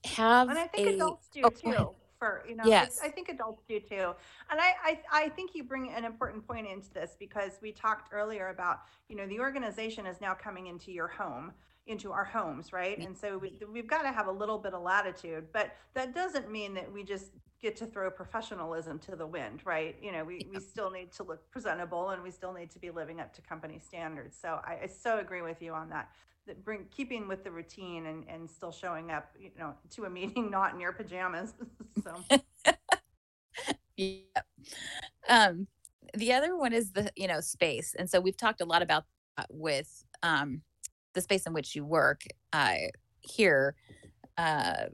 have 0.05 0.49
And 0.49 0.59
I 0.59 0.67
think 0.67 0.89
a 0.89 0.95
adults 0.95 1.29
do 1.33 1.41
oh 1.45 1.51
too. 1.51 1.91
For 2.19 2.45
you 2.49 2.57
know, 2.57 2.65
I, 3.03 3.09
I 3.09 3.11
think 3.11 3.29
adults 3.29 3.63
do 3.69 3.79
too. 3.79 4.15
And 4.51 4.59
I, 4.59 4.75
I 4.83 5.01
I 5.13 5.29
think 5.29 5.55
you 5.55 5.65
bring 5.65 5.93
an 5.93 6.05
important 6.05 6.47
point 6.47 6.67
into 6.67 6.91
this 6.95 7.15
because 7.19 7.59
we 7.61 7.73
talked 7.73 8.13
earlier 8.13 8.49
about 8.49 8.81
you 9.09 9.17
know 9.17 9.27
the 9.27 9.39
organization 9.39 10.07
is 10.07 10.19
now 10.21 10.33
coming 10.33 10.69
into 10.69 10.93
your 10.93 11.09
home, 11.09 11.53
into 11.87 12.13
our 12.13 12.25
homes, 12.25 12.73
right? 12.73 12.99
And 12.99 13.17
so 13.17 13.37
we 13.37 13.61
we've 13.71 13.87
got 13.87 14.03
to 14.03 14.13
have 14.13 14.29
a 14.29 14.33
little 14.33 14.59
bit 14.59 14.73
of 14.73 14.83
latitude, 14.83 15.49
but 15.53 15.77
that 15.93 16.15
doesn't 16.15 16.51
mean 16.51 16.73
that 16.75 16.91
we 16.91 17.05
just 17.05 17.33
get 17.61 17.77
to 17.77 17.87
throw 17.87 18.11
professionalism 18.11 18.99
to 19.01 19.17
the 19.17 19.27
wind, 19.27 19.61
right? 19.65 19.97
You 20.03 20.13
know, 20.13 20.25
we 20.25 20.47
we 20.53 20.61
still 20.61 20.91
need 20.91 21.13
to 21.13 21.23
look 21.23 21.51
presentable 21.51 22.11
and 22.11 22.23
we 22.23 22.31
still 22.31 22.53
need 22.53 22.71
to 22.71 22.79
be 22.79 22.91
living 22.91 23.21
up 23.21 23.33
to 23.35 23.43
company 23.43 23.79
standards. 23.79 24.37
So 24.41 24.61
I, 24.65 24.81
I 24.85 24.87
so 24.87 25.19
agree 25.19 25.43
with 25.43 25.63
you 25.63 25.73
on 25.73 25.89
that 25.91 26.11
that 26.47 26.65
bring 26.65 26.87
keeping 26.91 27.29
with 27.29 27.45
the 27.45 27.51
routine 27.51 28.07
and 28.07 28.25
and 28.29 28.49
still 28.49 28.73
showing 28.73 29.11
up 29.11 29.31
you 29.39 29.51
know 29.59 29.75
to 29.91 30.05
a 30.05 30.11
meeting 30.11 30.51
not 30.51 30.75
in 30.75 30.81
your 30.81 30.93
pajamas 30.93 31.55
so 32.05 32.41
yeah. 33.97 34.21
um 35.29 35.67
the 36.15 36.33
other 36.33 36.57
one 36.57 36.73
is 36.73 36.93
the 36.93 37.11
you 37.17 37.27
know 37.27 37.41
space 37.41 37.95
and 37.99 38.09
so 38.09 38.21
we've 38.21 38.37
talked 38.37 38.61
a 38.61 38.65
lot 38.65 38.83
about 38.83 39.05
with 39.51 40.05
um 40.23 40.63
the 41.15 41.21
space 41.21 41.47
in 41.47 41.53
which 41.53 41.75
you 41.75 41.85
work 41.85 42.23
uh 42.53 42.75
here 43.21 43.75
uh 44.39 44.87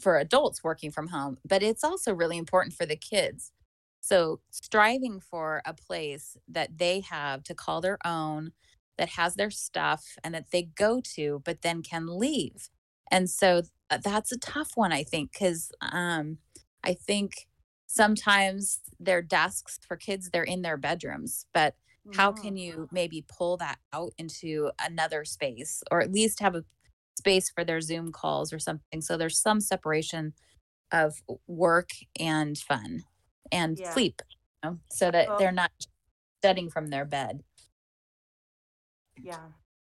for 0.00 0.18
adults 0.18 0.62
working 0.64 0.90
from 0.90 1.08
home 1.08 1.38
but 1.44 1.62
it's 1.62 1.84
also 1.84 2.12
really 2.14 2.38
important 2.38 2.74
for 2.74 2.86
the 2.86 2.96
kids. 2.96 3.52
So 4.00 4.40
striving 4.50 5.20
for 5.20 5.62
a 5.64 5.74
place 5.74 6.36
that 6.48 6.78
they 6.78 7.00
have 7.00 7.44
to 7.44 7.54
call 7.54 7.80
their 7.80 7.98
own 8.04 8.52
that 8.98 9.10
has 9.10 9.36
their 9.36 9.50
stuff 9.50 10.16
and 10.24 10.34
that 10.34 10.50
they 10.50 10.62
go 10.64 11.00
to 11.14 11.40
but 11.44 11.62
then 11.62 11.82
can 11.82 12.06
leave. 12.18 12.68
And 13.10 13.30
so 13.30 13.62
uh, 13.90 13.98
that's 14.02 14.32
a 14.32 14.38
tough 14.38 14.72
one 14.74 14.92
i 14.92 15.02
think 15.04 15.32
because 15.32 15.70
um 15.92 16.38
i 16.84 16.94
think 16.94 17.46
sometimes 17.86 18.80
their 18.98 19.20
desks 19.22 19.78
for 19.86 19.96
kids 19.96 20.30
they're 20.30 20.42
in 20.44 20.62
their 20.62 20.76
bedrooms 20.78 21.46
but 21.52 21.74
how 22.10 22.32
can 22.32 22.56
you 22.56 22.88
maybe 22.90 23.24
pull 23.28 23.56
that 23.58 23.78
out 23.92 24.12
into 24.18 24.70
another 24.84 25.24
space 25.24 25.82
or 25.90 26.00
at 26.00 26.12
least 26.12 26.40
have 26.40 26.54
a 26.54 26.64
space 27.22 27.48
for 27.54 27.64
their 27.64 27.80
zoom 27.80 28.10
calls 28.10 28.52
or 28.52 28.58
something 28.58 29.00
so 29.00 29.16
there's 29.16 29.38
some 29.38 29.60
separation 29.60 30.32
of 30.90 31.14
work 31.46 31.90
and 32.18 32.58
fun 32.58 33.04
and 33.52 33.78
yeah. 33.78 33.92
sleep 33.92 34.20
you 34.64 34.70
know, 34.70 34.78
so 34.90 35.08
that 35.12 35.28
well 35.28 35.38
they're 35.38 35.52
not 35.52 35.70
studying 36.40 36.68
from 36.68 36.88
their 36.88 37.04
bed. 37.04 37.44
Yeah. 39.16 39.38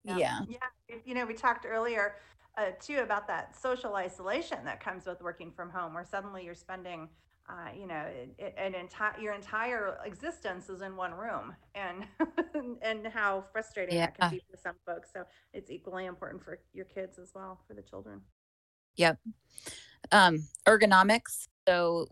Yeah. 0.05 0.17
Yeah. 0.17 0.39
Yeah 0.47 0.59
you 1.05 1.13
know 1.13 1.25
we 1.25 1.33
talked 1.33 1.65
earlier 1.65 2.15
uh, 2.57 2.71
too 2.79 2.99
about 2.99 3.27
that 3.27 3.55
social 3.59 3.95
isolation 3.95 4.57
that 4.63 4.79
comes 4.79 5.05
with 5.05 5.21
working 5.21 5.51
from 5.51 5.69
home 5.69 5.93
where 5.93 6.05
suddenly 6.05 6.45
you're 6.45 6.55
spending 6.55 7.09
uh, 7.49 7.69
you 7.77 7.87
know 7.87 8.03
it, 8.07 8.35
it, 8.37 8.55
an 8.57 8.75
entire 8.75 9.17
your 9.19 9.33
entire 9.33 9.97
existence 10.05 10.69
is 10.69 10.81
in 10.81 10.95
one 10.95 11.13
room 11.13 11.55
and 11.75 12.05
and 12.81 13.07
how 13.07 13.43
frustrating 13.53 13.95
yeah 13.95 14.07
that 14.07 14.19
can 14.19 14.31
be 14.31 14.41
for 14.51 14.57
some 14.57 14.75
folks. 14.85 15.09
So 15.13 15.23
it's 15.53 15.71
equally 15.71 16.05
important 16.05 16.43
for 16.43 16.59
your 16.73 16.85
kids 16.85 17.17
as 17.17 17.31
well 17.33 17.59
for 17.67 17.73
the 17.73 17.81
children. 17.81 18.21
Yep. 18.97 19.19
Um 20.11 20.47
ergonomics. 20.67 21.47
So 21.67 22.07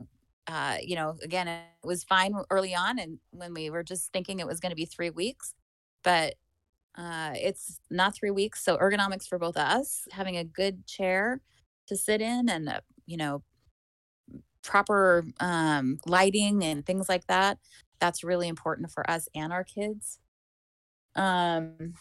uh 0.47 0.77
you 0.81 0.95
know 0.95 1.17
again 1.21 1.47
it 1.47 1.65
was 1.83 2.03
fine 2.03 2.33
early 2.49 2.73
on 2.73 2.99
and 2.99 3.19
when 3.31 3.53
we 3.53 3.69
were 3.69 3.83
just 3.83 4.11
thinking 4.13 4.39
it 4.39 4.47
was 4.47 4.59
going 4.59 4.69
to 4.69 4.75
be 4.75 4.85
three 4.85 5.09
weeks 5.09 5.53
but 6.03 6.35
uh 6.97 7.31
it's 7.35 7.79
not 7.89 8.15
three 8.15 8.31
weeks. 8.31 8.63
So 8.63 8.77
ergonomics 8.77 9.27
for 9.27 9.37
both 9.37 9.57
us 9.57 10.07
having 10.11 10.37
a 10.37 10.45
good 10.45 10.87
chair 10.87 11.41
to 11.87 11.97
sit 11.97 12.21
in 12.21 12.47
and 12.47 12.69
uh, 12.69 12.79
you 13.05 13.17
know 13.17 13.43
proper 14.65 15.25
um 15.39 15.99
lighting 16.05 16.63
and 16.63 16.85
things 16.85 17.09
like 17.09 17.27
that 17.27 17.59
that's 17.99 18.23
really 18.23 18.47
important 18.47 18.91
for 18.91 19.09
us 19.09 19.29
and 19.35 19.53
our 19.53 19.63
kids 19.63 20.19
um 21.15 21.93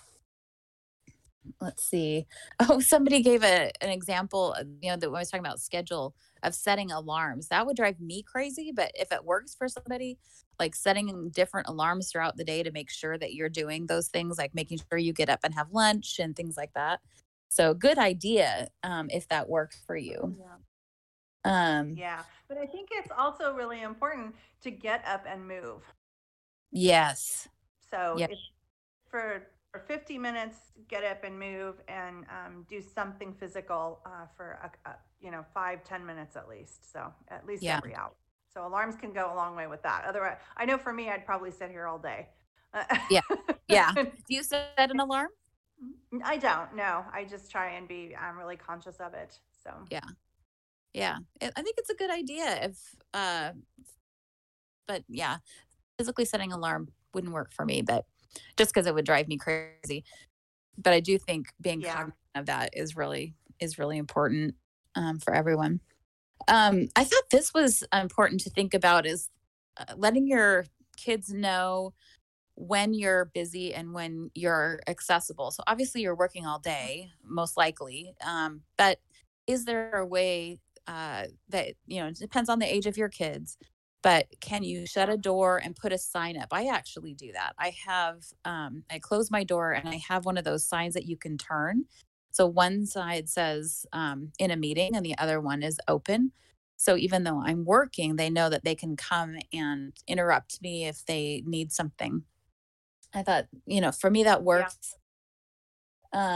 let's 1.61 1.85
see. 1.85 2.27
Oh, 2.69 2.81
somebody 2.81 3.23
gave 3.23 3.43
a 3.43 3.71
an 3.81 3.91
example, 3.91 4.55
you 4.83 4.91
know, 4.91 4.97
that 4.97 5.11
when 5.11 5.19
I 5.19 5.21
was 5.23 5.31
talking 5.31 5.45
about 5.45 5.61
schedule 5.61 6.15
of 6.43 6.55
setting 6.55 6.91
alarms. 6.93 7.49
That 7.49 7.67
would 7.67 7.77
drive 7.77 8.01
me 8.01 8.23
crazy, 8.23 8.73
but 8.75 8.91
if 8.95 9.13
it 9.13 9.25
works 9.25 9.55
for 9.55 9.69
somebody, 9.69 10.19
like 10.61 10.75
setting 10.75 11.31
different 11.31 11.69
alarms 11.69 12.11
throughout 12.11 12.37
the 12.37 12.45
day 12.45 12.63
to 12.63 12.71
make 12.71 12.91
sure 12.91 13.19
that 13.19 13.35
you're 13.35 13.49
doing 13.49 13.87
those 13.87 14.09
things, 14.09 14.39
like 14.39 14.55
making 14.55 14.79
sure 14.89 14.99
you 14.99 15.13
get 15.13 15.29
up 15.31 15.41
and 15.45 15.55
have 15.55 15.73
lunch 15.73 16.19
and 16.19 16.37
things 16.37 16.57
like 16.57 16.73
that. 16.75 17.01
So 17.49 17.75
good 17.75 17.99
idea 17.99 18.69
um, 18.83 19.09
if 19.11 19.29
that 19.29 19.49
works 19.49 19.83
for 19.87 19.97
you. 19.97 20.37
yeah 20.37 20.57
Um, 21.45 21.97
Yeah, 21.97 22.25
but 22.49 22.59
I 22.59 22.67
think 22.67 22.89
it's 22.93 23.11
also 23.17 23.53
really 23.55 23.83
important 23.83 24.35
to 24.63 24.71
get 24.71 25.05
up 25.07 25.25
and 25.29 25.47
move. 25.47 25.83
yes. 26.71 27.49
So 27.91 28.17
for 29.11 29.47
for 29.71 29.81
50 29.81 30.19
minutes, 30.19 30.57
get 30.89 31.03
up 31.05 31.25
and 31.25 31.37
move 31.39 31.81
and 31.89 32.25
um, 32.31 32.65
do 32.69 32.81
something 32.81 33.33
physical 33.33 34.01
uh, 34.07 34.27
for 34.37 34.59
a, 34.63 34.89
a, 34.91 34.95
you 35.21 35.31
know 35.31 35.45
five 35.55 35.83
ten 35.85 36.05
minutes 36.05 36.37
at 36.37 36.49
least. 36.49 36.93
So 36.93 37.13
at 37.29 37.47
least 37.47 37.63
Yeah. 37.63 37.77
every 37.79 37.95
hour. 37.95 38.13
So 38.53 38.67
alarms 38.67 38.95
can 38.97 39.13
go 39.13 39.33
a 39.33 39.35
long 39.35 39.57
way 39.57 39.67
with 39.67 39.83
that. 39.83 40.05
Otherwise, 40.07 40.37
I 40.57 40.65
know 40.65 40.79
for 40.79 40.93
me, 40.93 41.11
I'd 41.11 41.27
probably 41.27 41.51
sit 41.51 41.71
here 41.71 41.87
all 41.87 41.99
day. 41.99 42.29
Yeah. 43.11 43.21
Yeah. 43.69 43.93
Do 43.95 44.11
you 44.29 44.43
set 44.45 44.73
an 44.77 45.01
alarm? 45.01 45.31
I 46.25 46.37
don't, 46.37 46.75
no. 46.77 47.05
I 47.13 47.25
just 47.25 47.51
try 47.51 47.71
and 47.71 47.89
be, 47.89 48.15
um, 48.17 48.39
really 48.39 48.57
conscious 48.57 48.97
of 49.01 49.13
it, 49.15 49.39
so 49.63 49.71
Yeah. 49.91 50.01
Yeah. 50.95 51.19
I 51.43 51.63
think 51.63 51.75
it's 51.79 51.91
a 51.91 51.95
good 51.95 52.11
idea 52.11 52.65
if, 52.65 52.95
uh 53.13 53.53
but 54.89 55.05
yeah, 55.09 55.39
physically 55.99 56.25
setting 56.25 56.53
alarm 56.53 56.89
wouldn't 57.15 57.33
work 57.33 57.53
for 57.53 57.65
me, 57.65 57.83
but 57.83 58.07
just 58.57 58.73
because 58.75 58.87
it 58.87 58.95
would 58.95 59.07
drive 59.07 59.29
me 59.29 59.39
crazy. 59.39 60.05
But 60.79 60.93
I 60.95 61.01
do 61.01 61.19
think 61.19 61.49
being 61.61 61.83
Yeah. 61.83 61.93
cognizant 61.93 62.17
of 62.37 62.47
that 62.47 62.71
is 62.75 62.97
really 62.97 63.35
is 63.61 63.79
really 63.79 63.99
important, 63.99 64.57
um, 64.97 65.19
for 65.21 65.35
everyone. 65.35 65.81
Um, 66.49 66.89
I 66.97 67.05
thought 67.05 67.31
this 67.31 67.55
was 67.55 67.85
important 67.93 68.41
to 68.43 68.51
think 68.51 68.75
about 68.75 69.07
is, 69.07 69.31
uh, 69.79 69.95
letting 69.97 70.29
your 70.29 70.67
kids 70.97 71.31
know 71.33 71.95
when 72.57 72.95
you're 72.95 73.27
busy 73.27 73.75
and 73.75 73.95
when 73.95 74.31
you're 74.35 74.81
accessible. 74.89 75.51
So, 75.53 75.63
obviously, 75.69 76.03
you're 76.03 76.17
working 76.17 76.47
all 76.47 76.59
day, 76.61 77.11
most 77.25 77.57
likely, 77.57 78.15
um, 78.25 78.65
but 78.79 79.01
is 79.49 79.65
there 79.67 79.93
a 79.97 80.07
way, 80.07 80.61
uh, 80.87 81.27
that 81.49 81.75
you 81.87 82.01
know, 82.01 82.09
it 82.09 82.19
depends 82.19 82.49
on 82.51 82.59
the 82.59 82.73
age 82.73 82.87
of 82.87 82.97
your 82.97 83.09
kids, 83.09 83.57
but 84.03 84.27
can 84.41 84.65
you 84.65 84.87
shut 84.87 85.09
a 85.11 85.17
door 85.17 85.59
and 85.59 85.77
put 85.77 85.93
a 85.93 85.99
sign 85.99 86.37
up? 86.39 86.49
I 86.53 86.67
actually 86.69 87.15
do 87.15 87.33
that. 87.33 87.55
I 87.59 87.71
have, 87.87 88.25
um 88.45 88.85
I 88.91 88.99
close 88.99 89.31
my 89.31 89.45
door 89.45 89.73
and 89.73 89.89
I 89.89 89.97
have 90.09 90.25
one 90.27 90.37
of 90.39 90.45
those 90.45 90.67
signs 90.67 90.95
that 90.95 91.07
you 91.07 91.17
can 91.17 91.39
turn. 91.39 91.87
So 92.33 92.47
one 92.47 92.87
side 92.87 93.29
says, 93.29 93.87
um, 93.93 94.33
"In 94.39 94.51
a 94.51 94.57
meeting," 94.57 94.95
and 94.97 95.05
the 95.07 95.17
other 95.19 95.41
one 95.41 95.63
is 95.63 95.79
"Open." 95.89 96.33
So 96.77 96.97
even 96.97 97.25
though 97.25 97.41
I'm 97.43 97.65
working, 97.65 98.17
they 98.17 98.31
know 98.31 98.51
that 98.51 98.65
they 98.65 98.75
can 98.75 98.97
come 98.97 99.37
and 99.53 99.93
interrupt 100.09 100.61
me 100.63 100.87
if 100.87 101.05
they 101.07 101.43
need 101.47 101.73
something. 101.73 102.25
I 103.15 103.23
thought, 103.23 103.49
you 103.67 103.81
know, 103.81 103.93
for 103.93 104.11
me, 104.11 104.25
that 104.25 104.43
Yeah. 104.51 104.71
works. 104.71 104.97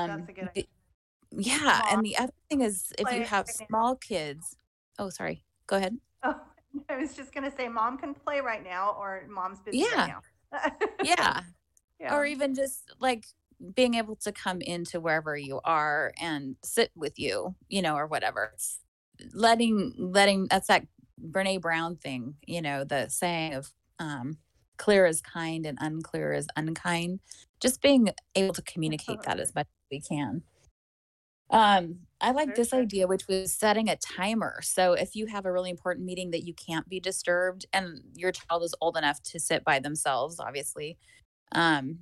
That's 0.07 0.29
Um, 0.29 0.29
a 0.29 0.33
good 0.33 0.51
the 0.55 0.69
yeah, 1.33 1.83
and 1.91 2.05
the 2.05 2.17
other 2.17 2.33
thing 2.49 2.63
is 2.63 2.93
if 2.99 3.13
you 3.13 3.23
have 3.25 3.49
small 3.49 3.97
kids 3.97 4.57
Oh, 4.99 5.11
sorry. 5.11 5.45
Go 5.67 5.77
ahead. 5.77 5.97
Oh, 6.25 6.35
I 6.89 6.97
was 6.97 7.15
just 7.15 7.33
gonna 7.33 7.51
say 7.55 7.69
mom 7.69 7.99
can 7.99 8.15
play 8.15 8.41
right 8.41 8.65
now 8.65 8.97
or 8.99 9.23
mom's 9.29 9.61
busy 9.61 9.79
right 9.83 9.91
Yeah. 9.97 10.07
now. 10.07 10.71
Yeah. 11.03 11.41
Yeah. 12.01 12.15
Or 12.15 12.25
even 12.25 12.55
just, 12.55 12.95
like, 13.01 13.27
being 13.75 13.95
able 13.95 14.15
to 14.15 14.31
come 14.31 14.61
into 14.61 15.01
wherever 15.01 15.37
you 15.37 15.61
are 15.65 16.13
and 16.21 16.55
sit 16.63 16.93
with 16.95 17.19
you, 17.19 17.57
you 17.69 17.83
know, 17.83 17.97
or 17.97 18.07
whatever. 18.07 18.53
It's 18.55 18.79
letting 19.35 19.95
letting 19.99 20.47
that's 20.47 20.69
that 20.69 20.87
Brené 21.21 21.61
Brown 21.61 21.97
thing, 21.97 22.37
you 22.47 22.63
know, 22.63 22.85
the 22.85 23.09
saying 23.09 23.55
of, 23.55 23.73
um, 23.99 24.39
"Clear 24.77 25.07
is 25.07 25.21
kind 25.21 25.67
and 25.67 25.77
unclear 25.81 26.33
is 26.33 26.47
unkind." 26.55 27.19
Just 27.59 27.83
being 27.83 28.11
able 28.37 28.55
to 28.55 28.63
communicate 28.63 29.23
that 29.23 29.41
as 29.41 29.53
much 29.57 29.67
as 29.67 29.87
we 29.91 30.01
can. 30.01 30.45
Um, 31.51 32.01
I 32.21 32.33
like 32.33 32.55
this 32.55 32.73
idea, 32.73 33.07
which 33.07 33.27
was 33.29 33.53
setting 33.55 33.89
a 33.89 33.97
timer. 33.97 34.61
So 34.63 34.93
if 34.93 35.15
you 35.15 35.27
have 35.27 35.47
a 35.47 35.53
really 35.53 35.71
important 35.71 36.05
meeting 36.07 36.31
that 36.33 36.45
you 36.45 36.53
can't 36.55 36.89
be 36.89 37.01
disturbed 37.01 37.67
and 37.73 38.01
your 38.15 38.33
child 38.33 38.65
is 38.65 38.75
old 38.81 38.97
enough 38.97 39.23
to 39.25 39.41
sit 39.41 39.65
by 39.65 39.79
themselves, 39.79 40.41
obviously, 40.41 40.99
um, 41.53 42.01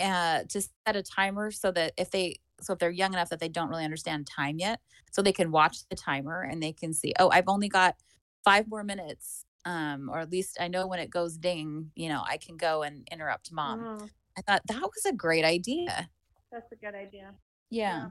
uh, 0.00 0.44
to 0.50 0.62
set 0.62 0.96
a 0.96 1.02
timer 1.02 1.50
so 1.52 1.72
that 1.72 1.94
if 1.98 2.10
they 2.10 2.36
so 2.60 2.74
if 2.74 2.78
they're 2.80 2.90
young 2.90 3.14
enough 3.14 3.30
that 3.30 3.40
they 3.40 3.48
don't 3.48 3.70
really 3.70 3.84
understand 3.84 4.26
time 4.28 4.58
yet, 4.60 4.80
so 5.12 5.22
they 5.22 5.32
can 5.32 5.50
watch 5.52 5.88
the 5.90 5.96
timer 5.96 6.42
and 6.42 6.62
they 6.62 6.72
can 6.72 6.92
see, 6.94 7.14
"Oh, 7.18 7.30
I've 7.30 7.48
only 7.48 7.68
got 7.68 7.96
5 8.44 8.68
more 8.68 8.84
minutes," 8.84 9.44
um, 9.64 10.08
or 10.10 10.18
at 10.20 10.30
least 10.30 10.58
I 10.60 10.68
know 10.68 10.86
when 10.86 11.00
it 11.00 11.10
goes 11.10 11.38
"ding," 11.38 11.92
you 11.96 12.08
know, 12.08 12.22
I 12.26 12.38
can 12.38 12.56
go 12.58 12.82
and 12.84 13.08
interrupt 13.12 13.52
mom. 13.52 13.88
Mhm. 13.88 14.10
I 14.38 14.42
thought 14.42 14.62
that 14.68 14.82
was 14.82 15.04
a 15.06 15.14
great 15.14 15.44
idea. 15.44 16.10
That's 16.50 16.72
a 16.72 16.76
good 16.76 16.94
idea. 16.94 17.34
Yeah. 17.70 18.06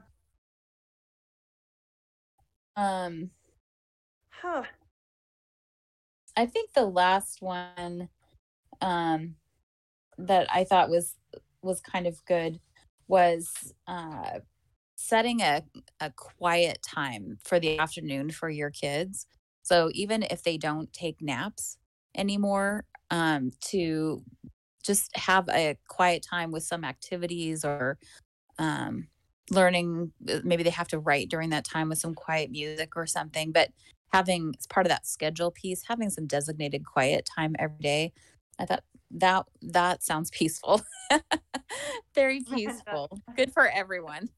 Um 2.78 3.32
Huh. 4.30 4.64
I 6.36 6.46
think 6.46 6.72
the 6.72 6.86
last 6.86 7.42
one, 7.42 8.08
um, 8.80 9.36
that 10.18 10.48
I 10.52 10.64
thought 10.64 10.90
was 10.90 11.16
was 11.62 11.80
kind 11.80 12.06
of 12.06 12.24
good 12.26 12.60
was, 13.08 13.74
uh, 13.88 14.40
setting 14.96 15.40
a 15.42 15.64
a 16.00 16.12
quiet 16.12 16.80
time 16.82 17.38
for 17.44 17.60
the 17.60 17.78
afternoon 17.78 18.30
for 18.32 18.50
your 18.50 18.70
kids. 18.70 19.26
So 19.62 19.90
even 19.94 20.24
if 20.24 20.42
they 20.44 20.58
don't 20.58 20.92
take 20.92 21.22
naps 21.22 21.78
anymore, 22.16 22.86
um, 23.10 23.52
to 23.70 24.24
just 24.84 25.16
have 25.16 25.48
a 25.50 25.78
quiet 25.88 26.24
time 26.28 26.52
with 26.52 26.64
some 26.64 26.84
activities 26.84 27.64
or, 27.64 27.98
um, 28.58 29.08
learning 29.50 30.12
uh, 30.28 30.40
maybe 30.44 30.62
they 30.62 30.70
have 30.70 30.88
to 30.88 30.98
write 30.98 31.28
during 31.28 31.50
that 31.50 31.64
time 31.64 31.88
with 31.88 31.98
some 31.98 32.14
quiet 32.14 32.50
music 32.50 32.96
or 32.96 33.06
something, 33.06 33.52
but 33.52 33.70
having 34.12 34.54
as 34.58 34.66
part 34.66 34.86
of 34.86 34.90
that 34.90 35.06
schedule 35.06 35.50
piece, 35.50 35.84
having 35.86 36.10
some 36.10 36.26
designated 36.26 36.84
quiet 36.86 37.28
time 37.36 37.54
every 37.58 37.78
day, 37.78 38.12
I 38.58 38.66
thought 38.66 38.84
that 39.10 39.46
that 39.62 40.02
sounds 40.02 40.30
peaceful. 40.30 40.82
Very 42.14 42.40
peaceful. 42.54 43.10
Good 43.36 43.52
for 43.52 43.68
everyone. 43.68 44.28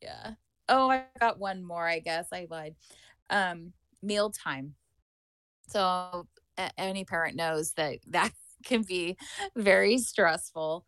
Yeah. 0.00 0.34
Oh, 0.68 0.90
I 0.90 1.06
got 1.20 1.38
one 1.38 1.64
more, 1.64 1.86
I 1.86 1.98
guess, 2.00 2.28
I 2.32 2.46
lied. 2.50 2.74
Um, 3.30 3.72
mealtime. 4.02 4.74
So, 5.68 6.28
a 6.58 6.70
any 6.78 7.04
parent 7.04 7.36
knows 7.36 7.72
that 7.74 7.98
that 8.08 8.32
can 8.64 8.82
be 8.82 9.16
very 9.56 9.98
stressful, 9.98 10.86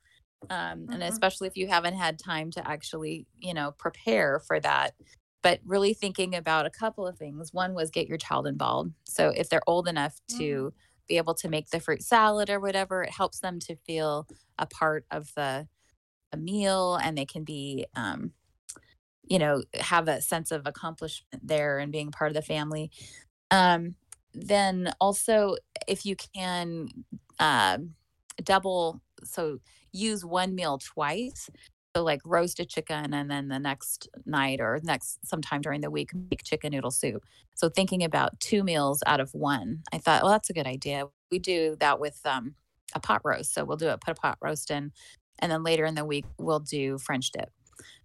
um, 0.51 0.89
and 0.93 1.03
Mhm. 1.03 1.09
especially 1.09 1.49
if 1.49 1.57
you 1.57 1.69
haven't 1.69 1.95
had 1.95 2.19
time 2.19 2.51
to 2.53 2.69
actually, 2.69 3.27
you 3.39 3.55
know, 3.55 3.73
prepare 3.73 4.41
for 4.41 4.61
that. 4.61 4.95
But 5.43 5.61
really 5.65 5.95
thinking 5.95 6.35
about 6.35 6.67
a 6.67 6.71
couple 6.71 7.07
of 7.07 7.19
things. 7.19 7.53
One 7.53 7.75
was 7.75 7.91
get 7.91 8.09
your 8.09 8.19
child 8.19 8.47
involved. 8.47 8.93
So 9.05 9.29
if 9.29 9.49
they're 9.49 9.63
old 9.67 9.89
enough 9.89 10.21
Mhm. 10.31 10.39
to 10.39 10.75
be 11.07 11.19
able 11.19 11.35
to 11.35 11.49
make 11.49 11.69
the 11.69 11.81
fruit 11.81 12.03
salad 12.03 12.49
or 12.49 12.61
whatever, 12.61 13.03
it 13.03 13.11
helps 13.11 13.41
them 13.41 13.59
to 13.61 13.77
feel 13.77 14.27
a 14.59 14.67
part 14.67 15.05
of 15.11 15.35
the 15.35 15.69
a 16.33 16.37
meal, 16.37 16.97
and 16.97 17.17
they 17.17 17.27
can 17.27 17.45
be, 17.45 17.87
um, 17.95 18.33
you 19.25 19.39
know, 19.39 19.63
have 19.75 20.09
a 20.09 20.21
sense 20.21 20.51
of 20.51 20.67
accomplishment 20.67 21.47
there 21.47 21.79
and 21.79 21.93
being 21.93 22.11
part 22.11 22.31
of 22.31 22.35
the 22.35 22.43
family. 22.43 22.91
Um, 23.51 23.97
then 24.33 24.93
also, 25.01 25.57
if 25.87 26.05
you 26.05 26.17
can, 26.17 26.89
um, 27.39 27.95
double 28.43 29.01
so 29.23 29.61
use 29.95 30.25
1 30.27 30.55
meal 30.57 30.79
twice. 30.79 31.51
So, 31.97 32.05
like, 32.05 32.21
roast 32.27 32.61
a 32.61 32.67
chicken 32.67 33.15
and 33.15 33.31
then 33.31 33.49
the 33.49 33.61
next 33.61 34.09
night 34.27 34.61
or 34.61 34.81
next 34.85 35.27
sometime 35.27 35.63
during 35.63 35.81
the 35.83 35.91
week, 35.93 36.11
make 36.15 36.45
chicken 36.45 36.73
noodle 36.73 36.93
soup. 36.93 37.25
So 37.57 37.69
thinking 37.71 38.05
about 38.05 38.41
2 38.41 38.65
meals 38.65 39.03
out 39.07 39.21
of 39.21 39.35
1, 39.35 39.83
I 39.93 39.99
thought, 39.99 40.23
"Well, 40.25 40.33
that's 40.33 40.51
a 40.51 40.55
good 40.55 40.67
idea." 40.69 41.07
We 41.33 41.39
do 41.41 41.77
that 41.81 42.01
with, 42.01 42.21
um, 42.27 42.57
a 42.95 43.01
pot 43.01 43.23
roast. 43.25 43.55
So 43.55 43.65
we'll 43.65 43.77
do 43.79 43.89
a 43.91 43.99
put 43.99 44.13
a 44.19 44.21
pot 44.21 44.39
roast 44.43 44.71
in, 44.73 44.93
and 45.41 45.53
then 45.53 45.65
later 45.65 45.85
in 45.87 45.95
the 45.97 46.05
week, 46.05 46.27
we'll 46.39 46.61
do 46.61 46.99
French 46.99 47.31
dip. 47.33 47.51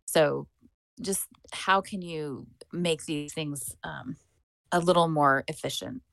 So 0.07 0.47
just 1.01 1.27
how 1.53 1.81
can 1.81 2.01
you 2.03 2.47
make 2.73 3.05
these 3.05 3.33
things, 3.33 3.75
um, 3.83 4.17
a 4.73 4.79
little 4.81 5.09
more 5.09 5.43
efficient? 5.49 6.03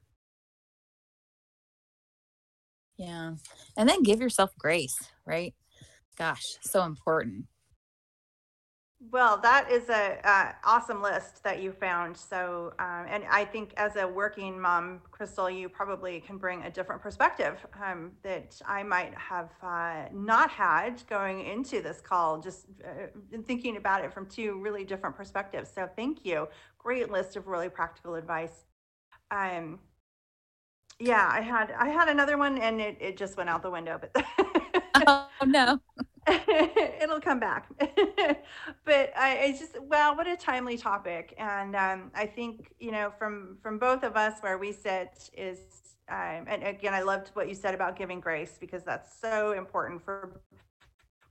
Yeah. 2.98 3.34
And 3.76 3.88
then 3.88 4.02
give 4.02 4.20
yourself 4.20 4.52
grace, 4.58 4.96
right? 5.26 5.54
Gosh, 6.16 6.42
so 6.62 6.82
important. 6.84 7.46
Well, 9.10 9.36
that 9.42 9.70
is 9.70 9.90
a, 9.90 10.18
uh, 10.26 10.52
awesome 10.64 11.02
list 11.02 11.42
that 11.44 11.60
you 11.62 11.70
found. 11.70 12.16
So, 12.16 12.72
uh, 12.78 13.04
and 13.06 13.24
I 13.30 13.44
think 13.44 13.74
as 13.76 13.94
a 13.96 14.08
working 14.08 14.58
mom, 14.58 15.02
Crystal, 15.10 15.50
you 15.50 15.68
probably 15.68 16.18
can 16.18 16.38
bring 16.38 16.62
a 16.62 16.70
different 16.70 17.02
perspective, 17.02 17.64
um, 17.84 18.12
that 18.22 18.58
I 18.66 18.82
might 18.82 19.14
have, 19.14 19.50
uh, 19.62 20.06
not 20.12 20.50
had 20.50 21.02
going 21.08 21.44
into 21.44 21.82
this 21.82 22.00
call, 22.00 22.40
just, 22.40 22.66
uh, 22.82 23.08
thinking 23.44 23.76
about 23.76 24.02
it 24.02 24.14
from 24.14 24.26
2 24.26 24.58
really 24.60 24.84
different 24.84 25.14
perspectives. 25.14 25.70
So 25.70 25.86
thank 25.94 26.24
you. 26.24 26.48
Great 26.78 27.10
list 27.10 27.36
of 27.36 27.48
really 27.48 27.68
practical 27.68 28.14
advice. 28.14 28.64
Um 29.30 29.80
Yeah, 30.98 31.28
I 31.30 31.40
had 31.42 31.72
I 31.72 31.88
had 31.90 32.08
another 32.08 32.38
one 32.38 32.58
and 32.58 32.80
it 32.80 32.96
it 33.00 33.16
just 33.18 33.36
went 33.36 33.50
out 33.50 33.62
the 33.62 33.70
window, 33.70 34.00
but 34.00 34.24
Oh, 35.06 35.28
no. 35.44 35.80
it'll 37.02 37.20
come 37.20 37.38
back. 37.40 37.68
But 38.84 39.12
I 39.16 39.44
I 39.44 39.50
just 39.58 39.80
wow, 39.80 40.14
what 40.16 40.26
a 40.26 40.36
timely 40.36 40.76
topic. 40.76 41.34
And, 41.38 41.74
um, 41.76 42.10
I 42.14 42.26
think, 42.26 42.72
you 42.78 42.90
know, 42.92 43.12
from 43.18 43.58
from 43.62 43.78
both 43.78 44.02
of 44.02 44.16
us 44.16 44.40
where 44.40 44.58
we 44.58 44.72
sit 44.72 45.30
is, 45.36 45.58
um 46.08 46.44
and 46.48 46.62
again, 46.64 46.94
I 46.94 47.02
loved 47.02 47.28
what 47.34 47.48
you 47.48 47.54
said 47.54 47.74
about 47.74 47.96
giving 47.96 48.20
grace 48.20 48.56
because 48.60 48.82
that's 48.84 49.18
so 49.20 49.52
important 49.52 50.02
for 50.04 50.40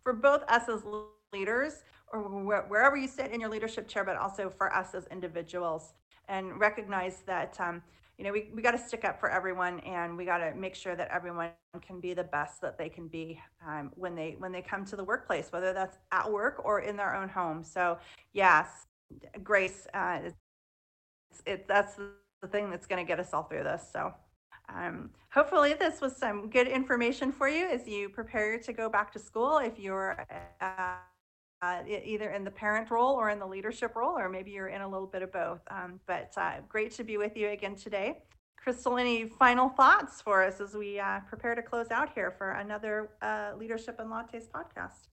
for 0.03 0.13
both 0.13 0.43
us 0.47 0.69
as 0.69 0.83
leaders 0.85 1.83
or 2.11 2.21
wh 2.23 2.69
wherever 2.69 2.95
you 2.97 3.07
sit 3.07 3.31
in 3.31 3.39
your 3.41 3.49
leadership 3.49 3.87
chair, 3.87 4.03
but 4.05 4.17
also 4.17 4.49
for 4.49 4.73
us 4.73 4.93
as 4.95 5.07
individuals. 5.07 5.93
And 6.27 6.59
recognize 6.59 7.21
that, 7.27 7.59
um, 7.59 7.83
you 8.17 8.23
know, 8.23 8.31
we, 8.31 8.49
we 8.53 8.61
got 8.61 8.71
to 8.71 8.77
stick 8.77 9.03
up 9.03 9.19
for 9.19 9.29
everyone 9.29 9.79
and 9.81 10.17
we 10.17 10.25
got 10.25 10.37
to 10.37 10.55
make 10.55 10.75
sure 10.75 10.95
that 10.95 11.09
everyone 11.11 11.49
can 11.81 11.99
be 11.99 12.13
the 12.13 12.23
best 12.23 12.61
that 12.61 12.77
they 12.77 12.87
can 12.87 13.07
be 13.07 13.39
um, 13.67 13.91
when 13.95 14.15
they 14.15 14.35
when 14.39 14.51
they 14.51 14.61
come 14.61 14.85
to 14.85 14.95
the 14.95 15.03
workplace, 15.03 15.51
whether 15.51 15.73
that's 15.73 15.97
at 16.11 16.31
work 16.31 16.61
or 16.63 16.79
in 16.79 16.95
their 16.95 17.13
own 17.13 17.27
home. 17.27 17.63
So 17.63 17.97
yes, 18.33 18.87
grace, 19.43 19.85
uh, 19.93 20.19
it's, 20.23 21.43
it, 21.45 21.67
that's 21.67 21.95
the 21.95 22.47
thing 22.47 22.69
that's 22.69 22.87
going 22.87 23.05
to 23.05 23.07
get 23.07 23.19
us 23.19 23.33
all 23.33 23.43
through 23.43 23.63
this. 23.63 23.83
So 23.91 24.13
um, 24.73 25.09
hopefully 25.31 25.73
this 25.73 25.99
was 25.99 26.15
some 26.15 26.49
good 26.49 26.67
information 26.67 27.31
for 27.31 27.49
you 27.49 27.67
as 27.67 27.87
you 27.87 28.09
prepare 28.09 28.57
to 28.59 28.73
go 28.73 28.89
back 28.89 29.11
to 29.13 29.19
school. 29.19 29.57
If 29.57 29.77
you're 29.77 30.25
uh, 30.61 30.95
uh, 31.65 31.83
either 31.87 32.29
in 32.31 32.43
the 32.43 32.51
parent 32.51 32.91
role 32.91 33.15
or 33.15 33.29
in 33.29 33.39
the 33.39 33.45
leadership 33.45 33.95
role, 33.95 34.17
or 34.17 34.29
maybe 34.29 34.51
you're 34.51 34.67
in 34.67 34.81
a 34.81 34.87
little 34.87 35.07
bit 35.07 35.21
of 35.21 35.31
both. 35.31 35.61
Um, 35.69 35.99
but 36.05 36.31
uh, 36.37 36.55
great 36.69 36.91
to 36.91 37.03
be 37.03 37.17
with 37.17 37.35
you 37.35 37.49
again 37.49 37.75
today. 37.75 38.19
Crystal, 38.57 38.97
any 38.97 39.27
final 39.27 39.69
thoughts 39.69 40.21
for 40.21 40.43
us 40.43 40.59
as 40.59 40.73
we 40.73 40.99
uh, 40.99 41.19
prepare 41.27 41.55
to 41.55 41.61
close 41.61 41.91
out 41.91 42.09
here 42.13 42.33
for 42.37 42.51
another 42.51 43.11
uh, 43.21 43.51
Leadership 43.57 43.97
and 43.99 44.11
Lattes 44.11 44.49
podcast? 44.49 45.07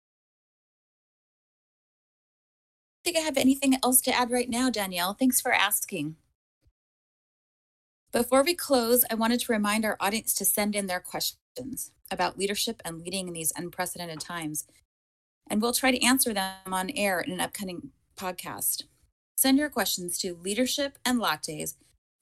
I 2.94 3.02
think 3.04 3.16
I 3.16 3.20
have 3.20 3.36
anything 3.36 3.76
else 3.82 4.00
to 4.02 4.14
add 4.14 4.30
right 4.30 4.48
now, 4.48 4.70
Danielle. 4.70 5.14
Thanks 5.14 5.40
for 5.40 5.52
asking. 5.52 6.16
Before 8.12 8.42
we 8.42 8.54
close, 8.54 9.04
I 9.10 9.14
wanted 9.14 9.40
to 9.40 9.52
remind 9.52 9.84
our 9.84 9.96
audience 9.98 10.34
to 10.34 10.44
send 10.44 10.74
in 10.74 10.86
their 10.86 11.00
questions 11.00 11.92
about 12.10 12.38
leadership 12.38 12.82
and 12.84 13.00
leading 13.00 13.26
in 13.26 13.34
these 13.34 13.52
unprecedented 13.56 14.20
times 14.20 14.66
and 15.48 15.60
we'll 15.60 15.72
try 15.72 15.90
to 15.90 16.04
answer 16.04 16.32
them 16.32 16.72
on 16.72 16.90
air 16.90 17.20
in 17.20 17.32
an 17.32 17.40
upcoming 17.40 17.90
podcast. 18.16 18.84
Send 19.36 19.58
your 19.58 19.70
questions 19.70 20.18
to 20.18 20.34
leadership 20.34 20.98
and 21.04 21.20
lattes 21.20 21.74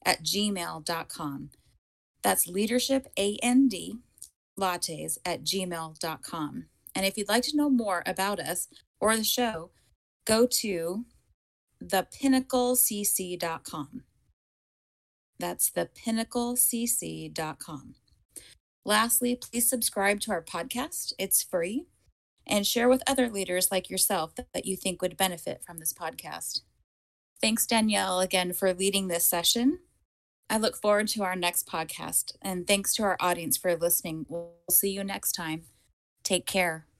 at 0.05 0.23
gmail.com. 0.23 1.49
That's 2.23 2.47
leadership, 2.47 3.07
A-N-D, 3.17 3.95
lattes 4.59 5.17
at 5.25 5.43
gmail.com. 5.43 6.65
And 6.93 7.05
if 7.05 7.17
you'd 7.17 7.29
like 7.29 7.43
to 7.43 7.55
know 7.55 7.69
more 7.69 8.03
about 8.05 8.37
us 8.39 8.67
or 8.99 9.15
the 9.15 9.23
show, 9.23 9.71
go 10.25 10.45
to 10.45 11.05
thepinnaclecc.com. 11.83 14.03
That's 15.39 15.71
thepinnaclecc.com. 15.71 17.95
Lastly, 18.83 19.35
please 19.35 19.69
subscribe 19.69 20.19
to 20.21 20.31
our 20.31 20.43
podcast. 20.43 21.13
It's 21.19 21.43
free 21.43 21.85
and 22.51 22.67
share 22.67 22.89
with 22.89 23.01
other 23.07 23.29
leaders 23.29 23.71
like 23.71 23.89
yourself 23.89 24.33
that 24.35 24.65
you 24.65 24.75
think 24.75 25.01
would 25.01 25.17
benefit 25.17 25.63
from 25.65 25.79
this 25.79 25.93
podcast. 25.93 26.61
Thanks, 27.41 27.65
Danielle, 27.65 28.19
again 28.19 28.53
for 28.53 28.73
leading 28.73 29.07
this 29.07 29.25
session. 29.25 29.79
I 30.49 30.57
look 30.57 30.75
forward 30.75 31.07
to 31.09 31.23
our 31.23 31.35
next 31.35 31.65
podcast, 31.65 32.35
and 32.41 32.67
thanks 32.67 32.93
to 32.95 33.03
our 33.03 33.15
audience 33.21 33.57
for 33.57 33.75
listening. 33.77 34.25
We'll 34.27 34.51
see 34.69 34.91
you 34.91 35.03
next 35.03 35.31
time. 35.31 35.63
Take 36.23 36.45
care. 36.45 36.90